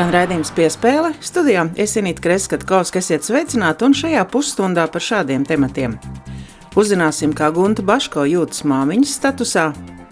Skan 0.00 0.14
raidījums 0.14 0.48
piespēle. 0.56 1.10
Studijā 1.20 1.66
es 1.76 1.92
Inītu 2.00 2.22
Kreskavs, 2.24 2.88
kas 2.88 3.10
iet 3.12 3.26
sveicināti 3.26 3.84
un 3.84 3.92
šajā 3.92 4.22
pusstundā 4.32 4.86
par 4.88 5.04
šādiem 5.04 5.42
tematiem. 5.44 5.98
Uzzināsim, 6.72 7.34
kā 7.36 7.50
Gunta 7.52 7.84
Baško 7.84 8.24
jūtas 8.24 8.62
māmiņas 8.64 9.12
statusā, 9.18 9.66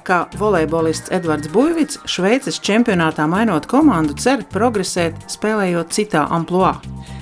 kā 0.04 0.18
volejbolists 0.36 1.08
Edvards 1.16 1.48
Buļvits 1.54 2.02
Šveices 2.04 2.60
čempionātā 2.60 3.24
mainot 3.32 3.64
komandu 3.64 4.12
cer 4.20 4.44
progresēt, 4.52 5.16
spēlējot 5.32 5.96
citā 5.96 6.26
amplitūnā. 6.36 6.74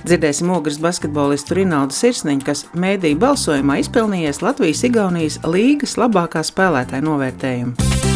Dzirdēsim 0.03 0.51
ogres 0.51 0.83
basketbolistu 0.83 1.61
Rinaldu 1.61 1.95
Sirsniņu, 1.95 2.49
kas 2.51 2.67
mēdīju 2.75 3.23
balsojumā 3.23 3.79
izpelnījies 3.85 4.43
Latvijas-Igaunijas 4.43 5.39
līgas 5.47 5.95
labākā 6.03 6.43
spēlētāja 6.51 7.07
novērtējumu. 7.13 8.16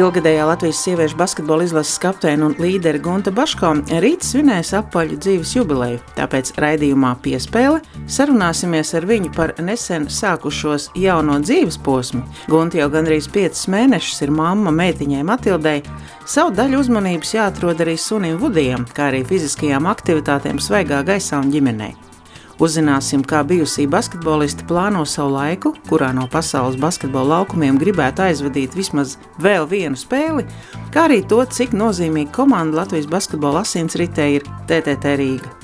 Ilgadējā 0.00 0.46
Latvijas 0.48 0.78
sieviešu 0.80 1.18
basketbola 1.20 1.66
izlases 1.66 1.98
kapteina 2.00 2.46
un 2.46 2.54
līderi 2.62 3.02
Gunta 3.04 3.28
Baško 3.36 3.74
rīt 4.00 4.24
svinēs 4.24 4.70
apaļu 4.78 5.18
dzīves 5.20 5.52
jubileju, 5.58 5.98
tāpēc 6.16 6.54
raidījumā 6.62 7.10
piespēle 7.20 7.82
sarunāsimies 8.08 8.94
ar 8.96 9.04
viņu 9.10 9.34
par 9.36 9.52
nesen 9.60 10.08
sākušos 10.08 10.88
jauno 10.96 11.36
dzīves 11.44 11.76
posmu. 11.84 12.24
Gunta 12.48 12.80
jau 12.80 12.88
gandrīz 12.94 13.28
5 13.34 13.66
mēnešus 13.76 14.24
ir 14.24 14.32
mamma 14.32 14.72
meitiņai 14.72 15.26
Matildei. 15.34 15.82
Savu 16.24 16.56
daļu 16.56 16.80
uzmanības 16.80 17.36
jāatrod 17.36 17.84
arī 17.84 17.98
sunim 18.00 18.40
Vudijam, 18.40 18.88
kā 18.96 19.10
arī 19.10 19.26
fiziskajām 19.28 19.90
aktivitātēm 19.90 20.62
svaigā 20.64 21.04
gaisā 21.04 21.42
un 21.44 21.52
ģimenei. 21.52 21.92
Uzzināsim, 22.60 23.22
kā 23.24 23.38
bijusī 23.48 23.86
basketboliste 23.88 24.66
plāno 24.68 25.06
savu 25.08 25.32
laiku, 25.32 25.70
kurā 25.88 26.10
no 26.12 26.26
pasaules 26.28 26.76
basketbola 26.80 27.38
laukumiem 27.38 27.78
gribētu 27.80 28.26
aizvadīt 28.26 28.76
vismaz 28.76 29.14
vēl 29.40 29.64
vienu 29.70 29.96
spēli, 29.96 30.44
kā 30.92 31.06
arī 31.08 31.22
to, 31.24 31.40
cik 31.40 31.72
nozīmīga 31.72 32.34
komanda 32.36 32.82
Latvijas 32.82 33.08
basketbola 33.08 33.64
asinsritē 33.64 34.26
ir 34.36 34.44
TTT 34.68 35.16
Rīga. 35.22 35.54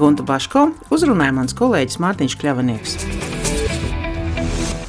Gunta 0.00 0.24
Baško 0.24 0.70
uzrunāja 0.88 1.36
mans 1.36 1.56
kolēģis 1.60 2.00
Mārtiņš 2.00 2.38
Kļavanieks. 2.40 3.45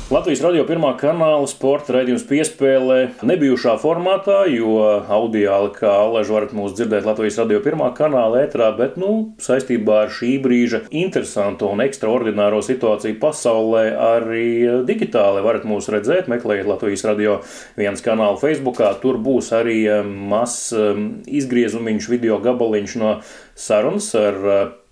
Latvijas 0.08 0.39
radio 0.39 0.63
pirmā 0.63 0.94
kanāla 0.95 1.50
sporta 1.52 1.91
raidījums 1.91 2.22
piespēlē 2.30 3.00
nebijušā 3.27 3.73
formātā, 3.81 4.38
jo 4.47 4.77
audiāli 5.11 5.73
kā 5.75 5.89
alaži 6.05 6.31
varat 6.31 6.53
mūs 6.55 6.77
dzirdēt 6.77 7.03
Latvijas 7.03 7.36
radio 7.41 7.58
pirmā 7.66 7.89
kanāla 7.97 8.45
ētrā, 8.45 8.69
bet, 8.77 8.95
nu, 8.95 9.33
saistībā 9.44 9.97
ar 10.05 10.14
šī 10.16 10.30
brīža 10.45 10.80
interesanto 10.95 11.67
un 11.73 11.83
ekstraordināro 11.83 12.61
situāciju 12.64 13.17
pasaulē 13.19 13.81
arī 14.14 14.45
digitāli 14.88 15.44
varat 15.44 15.67
mūs 15.67 15.91
redzēt, 15.91 16.30
meklējiet 16.31 16.69
Latvijas 16.71 17.03
radio 17.09 17.42
viens 17.75 18.05
kanālu 18.05 18.39
Facebookā, 18.39 18.94
tur 19.02 19.19
būs 19.19 19.52
arī 19.59 19.81
mazs 20.08 20.71
um, 20.71 21.09
izgriezumiņš, 21.27 22.08
video 22.16 22.39
gabaliņš 22.47 22.95
no 23.03 23.17
sarunas 23.59 24.08
ar 24.16 24.39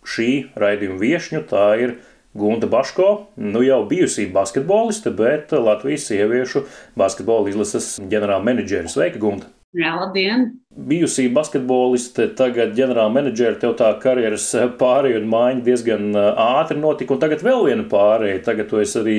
šī 0.04 0.30
raidījuma 0.60 1.00
viešņu, 1.06 1.42
tā 1.48 1.70
ir 1.86 1.96
Gunta 2.36 2.68
Baško, 2.68 3.28
nu 3.40 3.62
jau 3.64 3.86
bijusī 3.88 4.26
basketboliste, 4.28 5.14
bet 5.16 5.54
Latvijas 5.56 6.10
sieviešu 6.10 6.66
basketbola 7.00 7.48
izlases 7.48 7.94
ģenerāla 8.12 8.44
menedžere. 8.44 8.92
Sveika, 8.92 9.22
Gunta! 9.24 9.48
Jā, 9.76 9.94
labdien! 9.96 10.44
Bijusī 10.88 11.30
basketboliste, 11.32 12.28
tagad 12.36 12.76
ģenerāla 12.76 13.14
menedžere, 13.16 13.56
tev 13.60 13.78
tā 13.80 13.94
karjeras 14.04 14.50
pārēja 14.80 15.22
un 15.22 15.32
maiņa 15.32 15.64
diezgan 15.64 16.12
ātri 16.20 16.80
notika, 16.82 17.16
un 17.16 17.24
tagad 17.24 17.44
vēl 17.48 17.70
viena 17.70 17.88
pārēja. 17.92 18.44
Tagad 18.52 18.68
tu 18.72 18.84
esi 18.84 19.00
arī 19.00 19.18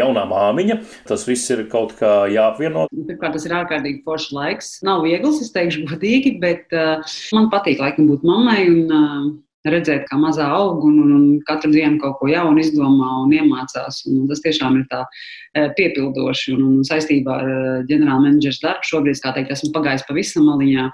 jaunā 0.00 0.24
māmiņa. 0.32 0.80
Tas 1.12 1.28
viss 1.28 1.52
ir 1.52 1.66
kaut 1.72 1.92
kā 2.00 2.22
jāapvieno. 2.32 2.88
Pirmkārt, 2.96 3.36
tas 3.36 3.48
ir 3.48 3.56
ārkārtīgi 3.60 4.04
foršs 4.08 4.32
laiks. 4.36 4.76
Nav 4.88 5.04
viegls, 5.04 5.44
es 5.44 5.52
teikšu, 5.52 5.84
godīgi, 5.92 6.38
bet 6.40 6.72
uh, 6.72 7.04
man 7.36 7.52
patīk 7.52 7.84
laikam 7.84 8.08
būt 8.08 8.24
mammai. 8.24 8.62
Un, 8.72 8.86
uh, 8.88 9.34
redzēt, 9.72 10.06
kā 10.08 10.18
mazā 10.20 10.46
aug 10.56 10.84
un, 10.86 10.98
un, 11.02 11.12
un 11.16 11.26
katru 11.48 11.72
dienu 11.74 12.00
kaut 12.02 12.18
ko 12.20 12.30
jaunu 12.30 12.62
izdomā 12.62 13.10
un 13.24 13.34
iemācās. 13.36 14.02
Un 14.10 14.26
tas 14.30 14.42
tiešām 14.44 14.80
ir 14.80 14.88
tā 14.92 15.02
e, 15.04 15.68
piepildoši. 15.78 16.56
Un, 16.56 16.66
un 16.70 16.86
saistībā 16.86 17.38
ar 17.42 17.52
e, 17.52 17.60
ģenerāla 17.90 18.26
menedžera 18.28 18.70
darbu 18.70 18.90
šobrīd, 18.90 19.22
kā 19.22 19.34
teikt, 19.36 19.54
esmu 19.56 19.72
pagājis 19.76 20.06
pavisam 20.08 20.48
maliņā. 20.50 20.90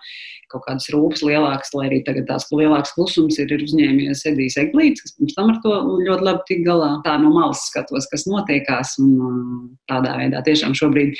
Kaut 0.52 0.66
kādas 0.66 0.90
rūpes 0.92 1.22
lielākas, 1.24 1.70
lai 1.72 1.86
arī 1.86 2.02
tagad 2.04 2.26
tās 2.28 2.44
lielākas 2.52 2.92
klusums 2.92 3.38
ir, 3.40 3.48
ir 3.54 3.62
uzņēmies 3.64 4.20
Edijs 4.28 4.58
Eglīts, 4.60 5.00
kas 5.00 5.14
pirms 5.16 5.36
tam 5.38 5.52
ar 5.54 5.60
to 5.64 5.78
ļoti 6.04 6.26
labi 6.28 6.44
tik 6.50 6.60
galā. 6.66 6.90
Tā 7.06 7.14
no 7.22 7.30
malas 7.32 7.62
skatos, 7.70 8.10
kas 8.12 8.26
notiekās. 8.28 8.98
Un 9.00 9.14
e, 9.16 9.30
tādā 9.92 10.18
veidā 10.20 10.44
tiešām 10.44 10.76
šobrīd 10.76 11.16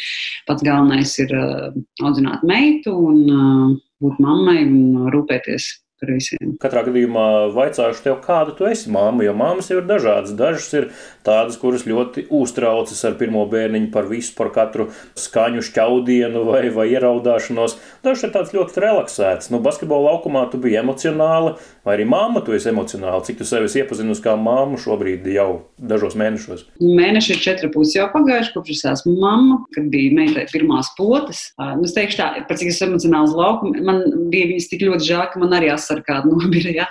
pats 0.48 0.66
galvenais 0.66 1.16
ir 1.24 1.32
audzināt 1.38 2.44
meitu 2.44 2.92
un 2.92 3.78
būt 4.02 4.20
mammai 4.20 4.60
un 4.66 5.08
rūpēties 5.14 5.70
par 6.02 6.12
visiem. 6.16 6.56
Katrā 6.62 6.82
gadījumā 6.88 7.26
vaicāšu 7.54 8.02
tev, 8.04 8.18
kāda 8.24 8.54
tu 8.58 8.66
esi 8.68 8.90
māma, 8.92 9.22
jo 9.26 9.34
māmas 9.38 9.70
jau 9.70 9.78
ir 9.80 9.86
dažādas. 9.88 10.34
Dažas 10.38 10.68
ir 10.74 10.88
tādas, 11.26 11.58
kuras 11.60 11.86
ļoti 11.86 12.26
uztraucas 12.34 12.98
ar 13.06 13.16
pirmo 13.20 13.44
bērniņu 13.50 13.90
par 13.94 14.08
visu, 14.10 14.34
par 14.38 14.50
katru 14.54 14.88
skaņu 15.18 15.62
šķaudienu 15.68 16.44
vai, 16.48 16.64
vai 16.74 16.88
ieraudāšanos. 16.92 17.78
Dažas 18.04 18.26
ir 18.26 18.34
tādas 18.34 18.54
ļoti 18.56 18.82
relaksētas. 18.82 19.52
Nu, 19.54 19.62
basketbola 19.62 20.12
laukumā 20.12 20.48
tu 20.50 20.60
biji 20.62 20.80
emocionāla, 20.82 21.54
vai 21.86 21.96
arī 21.96 22.08
māma 22.10 22.42
tu 22.44 22.56
esi 22.56 22.72
emocionāla. 22.72 23.22
Cik 23.26 23.38
tu 23.41 23.48
sevi 23.48 23.70
iepazinusi 23.82 24.24
kā 24.24 24.34
māmu 24.41 24.80
šobrīd 24.82 25.28
jau 25.30 25.48
dažos 25.78 26.18
mēnešos? 26.18 26.66
Mēneši 26.82 27.36
ir 27.36 27.42
četri 27.46 27.70
pusi 27.72 28.00
jau 28.00 28.08
pagājuši, 28.12 28.54
kopš 28.56 28.74
es 28.74 28.84
esmu 28.96 29.14
mamma, 29.22 29.60
kad 29.76 29.86
bija 29.92 30.14
meitai 30.18 30.48
pirmās 30.50 30.91
potes. 30.98 31.44
Nu, 31.60 31.86
es 31.86 31.94
teikšu 31.96 32.18
tā, 32.18 32.28
par 32.48 32.58
cik 32.58 32.72
es 32.72 32.82
emocionāls 32.84 33.34
laukums, 33.36 33.78
man 33.86 34.02
bija 34.32 34.50
viņas 34.50 34.70
tik 34.72 34.84
ļoti 34.88 35.08
žēl, 35.08 35.24
ka 35.32 35.42
man 35.42 35.54
arī 35.56 35.70
asars 35.72 35.91
ar 35.94 36.03
kādu 36.06 36.32
nobira. 36.36 36.72
Ja? 36.76 36.86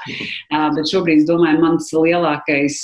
Bet 0.76 0.92
šobrīd, 0.92 1.26
domāju, 1.30 1.62
mans 1.64 1.90
lielākais 1.96 2.78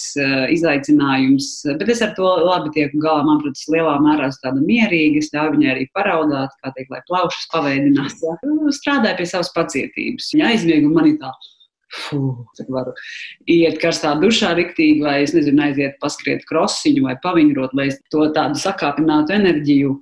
izaicinājums, 0.53 1.51
bet 1.79 1.91
es 1.93 2.03
ar 2.05 2.15
to 2.17 2.31
labi 2.43 2.73
tieku 2.75 3.01
galā. 3.03 3.25
Man, 3.27 3.41
protams, 3.43 3.65
lielā 3.73 3.97
mērā 4.03 4.31
es 4.31 4.41
tāda 4.43 4.63
mierīga, 4.63 5.21
es 5.21 5.31
ļauju 5.35 5.55
viņai 5.57 5.73
arī 5.75 5.85
paraudāt, 5.97 6.55
kā 6.63 6.73
teikt, 6.75 6.93
lai 6.93 7.03
plaušas 7.09 7.51
paveidinās. 7.53 8.17
Ja? 8.23 8.37
Strādāju 8.77 9.21
pie 9.21 9.29
savas 9.29 9.53
pacietības. 9.55 10.33
Ja 10.37 10.51
aizmiegu 10.51 10.91
man 10.93 11.11
ir 11.11 11.21
tā 11.21 11.31
Fuh, 11.97 12.45
varu 12.69 12.91
iet 13.49 13.79
karstā 13.81 14.13
dušā 14.21 14.51
riktīgi, 14.57 15.01
vai 15.05 15.15
es 15.23 15.33
nezinu, 15.35 15.63
aiziet 15.65 15.97
paskriet 16.03 16.43
krosiņu 16.49 17.05
vai 17.07 17.15
pavingrot, 17.23 17.73
lai 17.77 17.87
to 18.13 18.27
tādu 18.35 18.59
sakāpinātu 18.61 19.33
enerģiju 19.37 19.93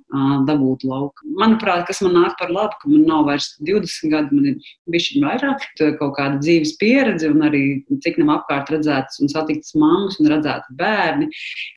dabūtu 0.48 0.90
lauku. 0.90 1.30
Manuprāt, 1.40 1.86
kas 1.88 2.02
man 2.04 2.18
nāk 2.18 2.36
par 2.40 2.52
labu, 2.52 2.76
ka 2.82 2.90
man 2.92 3.06
nav 3.08 3.26
vairs 3.30 3.48
20 3.64 4.12
gadi, 4.12 4.36
man 4.36 4.50
ir 4.52 4.72
bišķiņ 4.92 5.26
vairāk, 5.26 5.68
kaut 6.00 6.16
kāda 6.18 6.40
dzīves 6.42 6.76
pieredze 6.80 7.30
un 7.32 7.46
arī 7.48 7.62
cik 8.04 8.20
nam 8.20 8.34
apkārt 8.36 8.74
redzētas 8.74 9.22
un 9.22 9.32
satiktas 9.32 9.76
mammas 9.78 10.20
un 10.20 10.30
redzēti 10.34 10.76
bērni. 10.80 11.30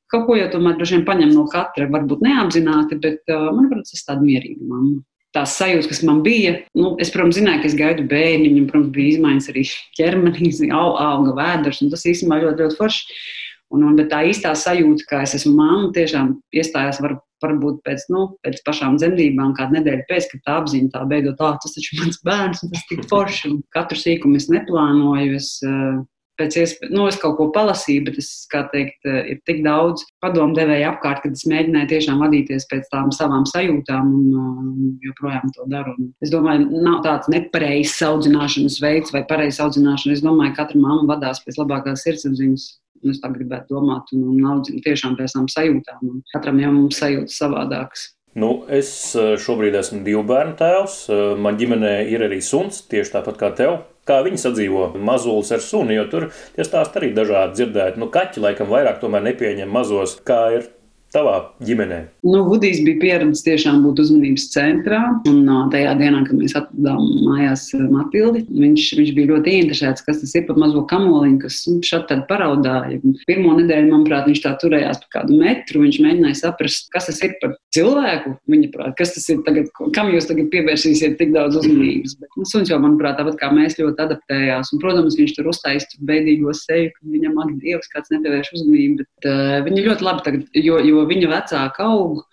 Kaut 0.10 0.26
ko 0.26 0.36
jau 0.40 0.50
tomēr 0.52 0.76
droši 0.80 0.98
vien 0.98 1.06
paņem 1.08 1.36
no 1.36 1.46
katra, 1.54 1.86
varbūt 1.94 2.26
neapzināti, 2.26 2.98
bet, 3.04 3.22
uh, 3.30 3.52
manuprāt, 3.54 3.86
tas 3.86 4.02
ir 4.02 4.08
tāda 4.08 4.26
mierīga 4.26 4.66
mamma 4.66 5.04
tās 5.36 5.56
sajūtas, 5.60 5.90
kas 5.92 6.02
man 6.08 6.24
bija. 6.26 6.56
Nu, 6.78 6.96
es, 7.02 7.12
protams, 7.14 7.38
zināju, 7.38 7.64
ka 7.64 7.70
es 7.70 7.78
gaidu 7.78 8.08
bērniņu, 8.10 8.64
un, 8.64 8.70
protams, 8.70 8.92
bija 8.96 9.16
izmaiņas 9.16 9.52
arī 9.54 9.66
ķermenī, 10.00 10.52
au, 10.80 10.90
auga 10.98 11.36
vēders, 11.38 11.84
un 11.86 11.94
tas 11.94 12.08
īstenībā 12.10 12.42
ļoti, 12.44 12.66
ļoti 12.66 12.80
forši. 12.80 13.22
Un, 13.70 13.84
un, 13.86 13.98
bet 14.00 14.08
tā 14.10 14.24
īstā 14.26 14.56
sajūta, 14.58 15.06
ka 15.10 15.24
es 15.28 15.36
esmu 15.38 15.54
mamma, 15.60 15.92
tiešām 15.94 16.32
iestājās 16.58 16.98
var, 17.06 17.20
varbūt 17.44 17.84
pēc, 17.86 18.08
nu, 18.10 18.24
pēc 18.42 18.64
pašām 18.66 18.98
dzemdībām, 18.98 19.54
kādu 19.58 19.78
nedēļu 19.78 20.08
pēc, 20.10 20.32
kad 20.32 20.42
tā 20.48 20.56
apziņa 20.64 20.90
tā 20.96 21.04
beidzot, 21.12 21.38
tā, 21.38 21.52
tas 21.62 21.76
taču 21.76 21.94
ir 21.94 22.02
mans 22.02 22.18
bērns, 22.26 22.64
un 22.66 22.74
tas 22.74 22.88
tik 22.90 23.06
forši. 23.12 23.52
Un 23.52 23.60
katru 23.76 24.02
sīkumu 24.02 24.42
es 24.42 24.50
neplānoju. 24.50 25.38
Es, 25.38 25.52
uh, 25.68 26.02
pēc 26.40 26.58
iespējas, 26.62 26.94
nu, 26.96 27.06
es 27.12 27.20
kaut 27.22 27.36
ko 27.38 27.50
palasīju, 27.56 28.06
bet 28.08 28.20
es, 28.22 28.30
kā 28.52 28.64
teikt, 28.74 28.98
eh, 29.06 29.34
ir 29.34 29.40
tik 29.50 29.62
daudz 29.66 30.06
padomdevēju 30.24 30.88
apkārt, 30.90 31.24
ka 31.24 31.32
es 31.36 31.46
mēģināju 31.50 31.92
tiešām 31.94 32.24
vadīties 32.24 32.68
pēc 32.72 32.90
tām 32.94 33.14
savām 33.16 33.46
sajūtām 33.50 34.12
un 34.20 34.28
um, 34.40 34.92
joprojām 35.06 35.54
to 35.56 35.68
daru. 35.72 35.96
Un 36.00 36.12
es 36.26 36.34
domāju, 36.34 36.70
nav 36.86 37.02
tāds 37.06 37.32
nepareizs 37.32 37.98
audzināšanas 38.10 38.80
veids 38.84 39.16
vai 39.16 39.26
pareizs 39.30 39.62
audzināšana. 39.64 40.18
Es 40.18 40.26
domāju, 40.26 40.56
ka 40.56 40.66
katra 40.66 40.82
mamma 40.82 41.16
vadās 41.16 41.44
pēc 41.46 41.60
labākās 41.62 42.06
sirdsapziņas. 42.08 42.70
Es 43.08 43.22
tā 43.24 43.30
gribētu 43.32 43.78
domāt, 43.78 44.10
un, 44.12 44.26
un 44.34 44.48
audzinu 44.54 44.82
tiešām 44.84 45.14
pēc 45.16 45.38
tām 45.38 45.46
sajūtām. 45.48 46.02
Un 46.04 46.24
katram 46.34 46.60
jau 46.60 46.72
mums 46.76 47.00
sajūtas 47.00 47.38
savādākas. 47.40 48.10
Nu, 48.38 48.50
es 48.70 48.90
eh, 49.18 49.36
šobrīd 49.42 49.78
esmu 49.80 50.04
divu 50.06 50.22
bērnu 50.30 50.58
tēvs. 50.60 51.00
Eh, 51.10 51.24
man 51.42 51.58
ģimenē 51.58 51.96
ir 52.14 52.28
arī 52.28 52.42
suns, 52.46 52.84
tieši 52.92 53.16
tāpat 53.18 53.40
kā 53.40 53.54
tev 53.58 53.80
kā 54.10 54.24
viņi 54.26 54.42
sadzīvo 54.42 54.86
mazulis 55.06 55.52
ar 55.54 55.62
suni, 55.64 55.94
jo 55.98 56.08
tur 56.10 56.28
tie 56.56 56.66
stāsti 56.66 57.02
arī 57.02 57.12
dažādi 57.14 57.60
dzirdēti. 57.60 58.02
Nu, 58.02 58.10
kaķi 58.14 58.42
laikam 58.42 58.72
vairāk 58.72 58.98
tomēr 59.04 59.26
nepieņem 59.28 59.70
mazos, 59.70 60.18
kā 60.26 60.42
ir 60.58 60.70
tavā 61.14 61.36
ģimenē? 61.66 62.00
Nu, 62.28 62.44
Hudijs 62.48 62.82
bija 62.86 63.00
pieredzējis 63.02 63.46
tiešām 63.46 63.82
būt 63.86 64.02
uzmanības 64.04 64.48
centrā. 64.54 65.02
Un 65.30 65.42
tajā 65.74 65.96
dienā, 66.00 66.24
kad 66.28 66.38
mēs 66.40 66.56
atradām 66.58 67.02
mājās 67.26 67.68
Matildi, 67.90 68.46
viņš, 68.50 68.88
viņš 69.00 69.14
bija 69.18 69.32
ļoti 69.34 69.56
interesēts, 69.64 70.06
kas 70.06 70.22
tas 70.24 70.36
ir 70.38 70.46
par 70.48 70.60
mazo 70.62 70.84
kamoliņu, 70.90 71.40
kas 71.44 71.62
nu, 71.70 71.80
šeit 71.86 72.08
tad 72.12 72.26
paraudāja. 72.30 73.00
Pirmo 73.30 73.56
nedēļu, 73.60 73.92
manuprāt, 73.94 74.28
viņš 74.30 74.44
tā 74.46 74.54
turējās 74.62 75.02
par 75.06 75.14
kādu 75.20 75.40
metru. 75.40 75.84
Viņš 75.86 76.00
mēģināja 76.06 76.40
saprast, 76.44 76.90
kas 76.94 77.10
tas 77.10 77.22
ir 77.26 77.36
par 77.42 77.56
cilvēku. 77.76 78.36
Viņa 78.52 78.72
prāt, 78.74 78.96
kas 79.00 79.16
tas 79.16 79.28
ir 79.34 79.42
tagad, 79.48 79.70
kam 79.96 80.12
jūs 80.14 80.30
tagad 80.30 80.50
pievērsīsiet 80.54 81.18
tik 81.20 81.34
daudz 81.36 81.60
uzmanības. 81.62 82.18
Bet 82.22 82.40
nu, 82.40 82.48
suns 82.50 82.72
jau, 82.72 82.80
manuprāt, 82.84 83.18
tāpat 83.20 83.40
kā 83.42 83.52
mēs 83.56 83.78
ļoti 83.80 84.06
adaptējās. 84.06 84.74
Un, 84.74 84.84
protams, 84.84 85.18
viņš 85.20 85.36
tur 85.38 85.50
uztaisīja 85.52 86.06
beidīgo 86.10 86.54
seju, 86.58 86.94
ka 86.96 87.14
viņam 87.14 87.40
ak, 87.44 87.54
dievs, 87.64 87.92
kāds 87.94 88.14
nepievērš 88.14 88.54
uzmanību. 88.58 89.04
Bet 89.04 89.30
uh, 89.30 89.56
viņi 89.68 89.86
ļoti 89.88 90.08
labi 90.08 90.26
tagad, 90.26 90.48
jo, 90.58 90.80
jo 90.86 90.99
viņa 91.10 91.30
vecāka 91.32 91.88
aug. 91.88 92.24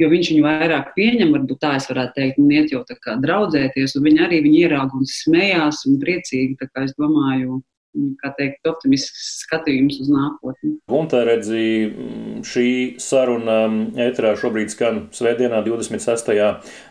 Jo 0.00 0.08
viņš 0.08 0.30
viņu 0.32 0.44
vairāk 0.46 0.94
pieņem, 0.96 1.34
varbūt 1.34 1.60
tā 1.62 1.74
es 1.78 1.86
varētu 1.90 2.16
teikt, 2.16 2.38
un 2.40 2.54
iet 2.54 2.72
jau 2.72 2.80
tā 2.88 2.96
kā 2.98 3.18
draudzēties. 3.22 3.98
Viņa 4.02 4.24
arī 4.26 4.40
viņu 4.46 4.62
ierauga 4.64 4.98
un 4.98 5.08
smējās 5.08 5.84
un 5.90 5.98
priecīgi. 6.02 6.56
Tā 6.58 6.70
kā 6.70 6.86
es 6.88 6.96
domāju, 6.98 7.60
teikt, 8.38 8.66
optimisks 8.68 9.42
skatījums 9.42 9.98
uz 10.02 10.10
nākotni. 10.12 10.76
Gunta 10.90 11.22
redzi, 11.26 11.64
šī 12.46 12.68
saruna 13.02 13.58
ēterā 14.06 14.34
šobrīd 14.40 14.72
skan 14.72 15.00
svētdienā, 15.14 15.62
26. 15.66 16.32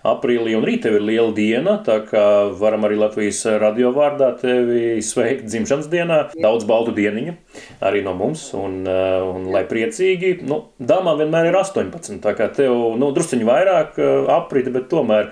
aprīlī, 0.07 0.56
un 0.57 0.65
rīt 0.68 0.83
tev 0.86 1.00
ir 1.00 1.06
liela 1.07 1.33
diena, 1.36 1.77
tā 1.86 2.00
kā 2.07 2.25
varam 2.59 2.88
arī 2.88 3.00
Latvijas 3.01 3.44
radio 3.62 3.92
vārdā 3.95 4.31
tevi 4.42 5.01
sveikt 5.06 5.48
dzimšanas 5.50 5.89
dienā. 5.92 6.19
Daudz 6.42 6.68
baltu 6.69 6.94
dieniņa 6.95 7.36
arī 7.83 8.04
no 8.06 8.13
mums, 8.18 8.47
un, 8.57 8.81
un 8.86 9.50
lai 9.54 9.63
priecīgi, 9.69 10.38
nu, 10.47 10.62
dāmām 10.80 11.19
vienmēr 11.21 11.50
ir 11.50 11.59
18, 11.59 12.21
tā 12.24 12.36
kā 12.38 12.50
tev, 12.54 12.75
nu, 13.01 13.12
drusciņi 13.15 13.47
vairāk 13.47 14.00
aprita, 14.31 14.74
bet 14.74 14.89
tomēr 14.92 15.31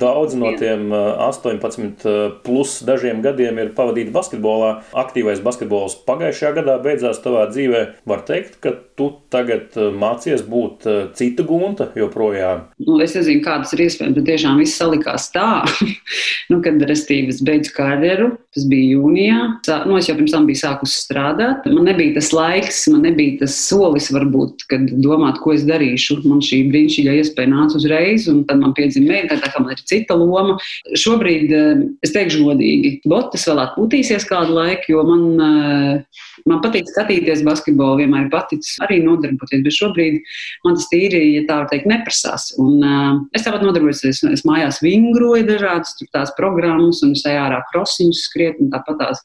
daudz 0.00 0.36
no 0.38 0.52
tiem 0.58 0.92
18 0.92 2.42
plus 2.46 2.78
dažiem 2.86 3.22
gadiem 3.24 3.60
ir 3.62 3.72
pavadīti 3.76 4.14
basketbolā 4.14 4.72
aktīvais 5.06 5.42
basketbols 5.44 5.96
pagājušajā 6.08 6.52
gadā 6.60 6.76
beidzās 6.84 7.22
tavā 7.24 7.46
dzīvē, 7.52 7.82
var 8.08 8.26
teikt, 8.28 8.60
ka 8.60 8.74
tu 8.98 9.10
tagad 9.32 9.76
eh, 9.76 9.90
mācies 9.94 10.44
būt 10.46 10.86
eh, 10.88 11.00
cita 11.16 11.46
gunta 11.46 11.90
joprojām? 11.96 12.66
Nu, 12.82 12.98
es 13.04 13.16
nezinu, 13.16 13.42
kā 13.44 13.58
tas 13.62 13.74
ir 13.76 13.86
iespējams, 13.86 14.16
bet 14.16 14.28
tiešām 14.30 14.60
viss 14.62 14.78
salikās 14.80 15.28
tā, 15.34 15.64
nu, 16.50 16.60
kad 16.64 16.82
es 16.90 17.06
beidzu 17.06 17.74
karjeru, 17.76 18.32
tas 18.56 18.66
bija 18.70 18.96
jūnijā. 18.96 19.40
Nu, 19.88 19.98
es 19.98 20.08
jau 20.08 20.16
pirms 20.18 20.34
tam 20.34 20.48
biju 20.48 20.62
sākusi 20.62 20.96
strādāt. 21.02 21.66
Man 21.68 21.88
nebija 21.90 22.16
tas 22.16 22.32
laiks, 22.34 22.84
man 22.92 23.04
nebija 23.06 23.42
tas 23.42 23.56
solis, 23.66 24.08
varbūt, 24.14 24.66
kad 24.70 24.88
domāt, 25.04 25.40
ko 25.44 25.52
es 25.56 25.66
darīšu. 25.68 26.22
Man 26.24 26.40
šī 26.44 26.62
brīnišķīgā 26.72 27.18
iespēja 27.20 27.52
nāca 27.52 27.78
uzreiz, 27.80 28.28
un 28.32 28.44
tad 28.48 28.62
man 28.62 28.74
piedzima 28.76 29.12
meita, 29.12 29.38
tā 29.42 29.52
kā 29.52 29.62
man 29.62 29.74
ir 29.76 29.82
cita 29.88 30.16
loma. 30.18 30.56
Šobrīd, 30.96 31.52
eh, 31.52 31.84
es 32.06 32.14
teikšu 32.16 32.46
godīgi, 32.46 32.94
botas 33.08 33.44
vēl 33.48 33.62
atpūtīsies 33.66 34.26
kādu 34.28 34.56
laiku, 34.56 34.95
jo 34.96 35.04
man, 35.06 35.22
man 36.48 36.62
patīk 36.64 36.88
skatīties 36.90 37.44
basketbolu, 37.46 38.00
vienmēr 38.02 38.30
paticis 38.32 38.76
arī 38.84 39.00
nodarboties, 39.04 39.62
bet 39.64 39.76
šobrīd 39.76 40.18
man 40.66 40.78
tas 40.78 40.88
tīri, 40.92 41.22
ja 41.36 41.44
tā 41.48 41.60
var 41.62 41.70
teikt, 41.70 41.88
neprasās. 41.90 42.50
Un, 42.62 42.80
uh, 42.82 43.20
es 43.36 43.46
tāpat 43.46 43.64
nodarbojos, 43.64 44.02
es, 44.08 44.22
es 44.26 44.44
mājās 44.48 44.80
vingroju 44.84 45.46
dažādas 45.48 45.94
tās 46.14 46.32
programmas, 46.38 47.02
un 47.06 47.14
es 47.16 47.24
ārā 47.28 47.60
krosiņus 47.70 48.22
skriet, 48.28 48.60
un 48.62 48.70
tāpat 48.72 49.00
tās 49.00 49.22